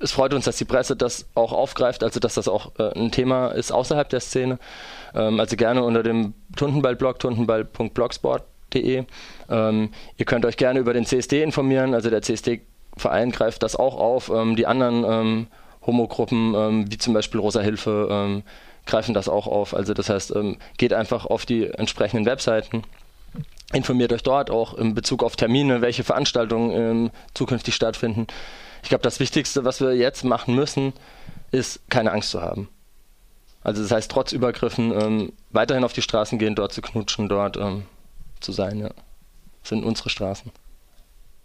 es 0.00 0.10
freut 0.10 0.34
uns, 0.34 0.44
dass 0.44 0.56
die 0.56 0.64
Presse 0.64 0.96
das 0.96 1.26
auch 1.36 1.52
aufgreift, 1.52 2.02
also 2.02 2.18
dass 2.18 2.34
das 2.34 2.48
auch 2.48 2.72
äh, 2.78 2.98
ein 2.98 3.12
Thema 3.12 3.48
ist 3.48 3.70
außerhalb 3.70 4.08
der 4.08 4.18
Szene. 4.18 4.58
Ähm, 5.14 5.38
also 5.38 5.54
gerne 5.54 5.84
unter 5.84 6.02
dem 6.02 6.34
Tundenball-Blog, 6.56 7.20
tundenball.blogsport.de. 7.20 9.04
Ähm, 9.48 9.90
ihr 10.16 10.24
könnt 10.24 10.44
euch 10.44 10.56
gerne 10.56 10.80
über 10.80 10.94
den 10.94 11.06
CSD 11.06 11.44
informieren. 11.44 11.94
Also 11.94 12.10
der 12.10 12.22
CSD-Verein 12.22 13.30
greift 13.30 13.62
das 13.62 13.76
auch 13.76 13.96
auf. 13.96 14.32
die 14.56 14.66
anderen 14.66 15.46
Homogruppen, 15.86 16.90
wie 16.90 16.98
zum 16.98 17.12
Beispiel 17.14 17.40
Rosa 17.40 17.60
Hilfe, 17.60 18.42
greifen 18.86 19.14
das 19.14 19.28
auch 19.28 19.46
auf. 19.46 19.74
Also 19.74 19.94
das 19.94 20.08
heißt, 20.08 20.34
ähm, 20.34 20.58
geht 20.76 20.92
einfach 20.92 21.26
auf 21.26 21.46
die 21.46 21.66
entsprechenden 21.66 22.26
Webseiten, 22.26 22.82
informiert 23.72 24.12
euch 24.12 24.22
dort 24.22 24.50
auch 24.50 24.74
in 24.74 24.94
Bezug 24.94 25.22
auf 25.22 25.36
Termine, 25.36 25.80
welche 25.80 26.04
Veranstaltungen 26.04 26.70
ähm, 26.72 27.10
zukünftig 27.34 27.74
stattfinden. 27.74 28.26
Ich 28.82 28.88
glaube, 28.88 29.02
das 29.02 29.20
Wichtigste, 29.20 29.64
was 29.64 29.80
wir 29.80 29.94
jetzt 29.94 30.24
machen 30.24 30.54
müssen, 30.54 30.92
ist 31.50 31.88
keine 31.88 32.12
Angst 32.12 32.30
zu 32.30 32.42
haben. 32.42 32.68
Also 33.62 33.82
das 33.82 33.92
heißt, 33.92 34.10
trotz 34.10 34.32
Übergriffen 34.32 34.92
ähm, 34.92 35.32
weiterhin 35.50 35.84
auf 35.84 35.92
die 35.92 36.02
Straßen 36.02 36.38
gehen, 36.38 36.54
dort 36.54 36.72
zu 36.72 36.82
knutschen, 36.82 37.28
dort 37.28 37.56
ähm, 37.56 37.84
zu 38.40 38.50
sein. 38.52 38.80
Ja. 38.80 38.88
Das 38.88 39.68
sind 39.68 39.84
unsere 39.84 40.10
Straßen. 40.10 40.50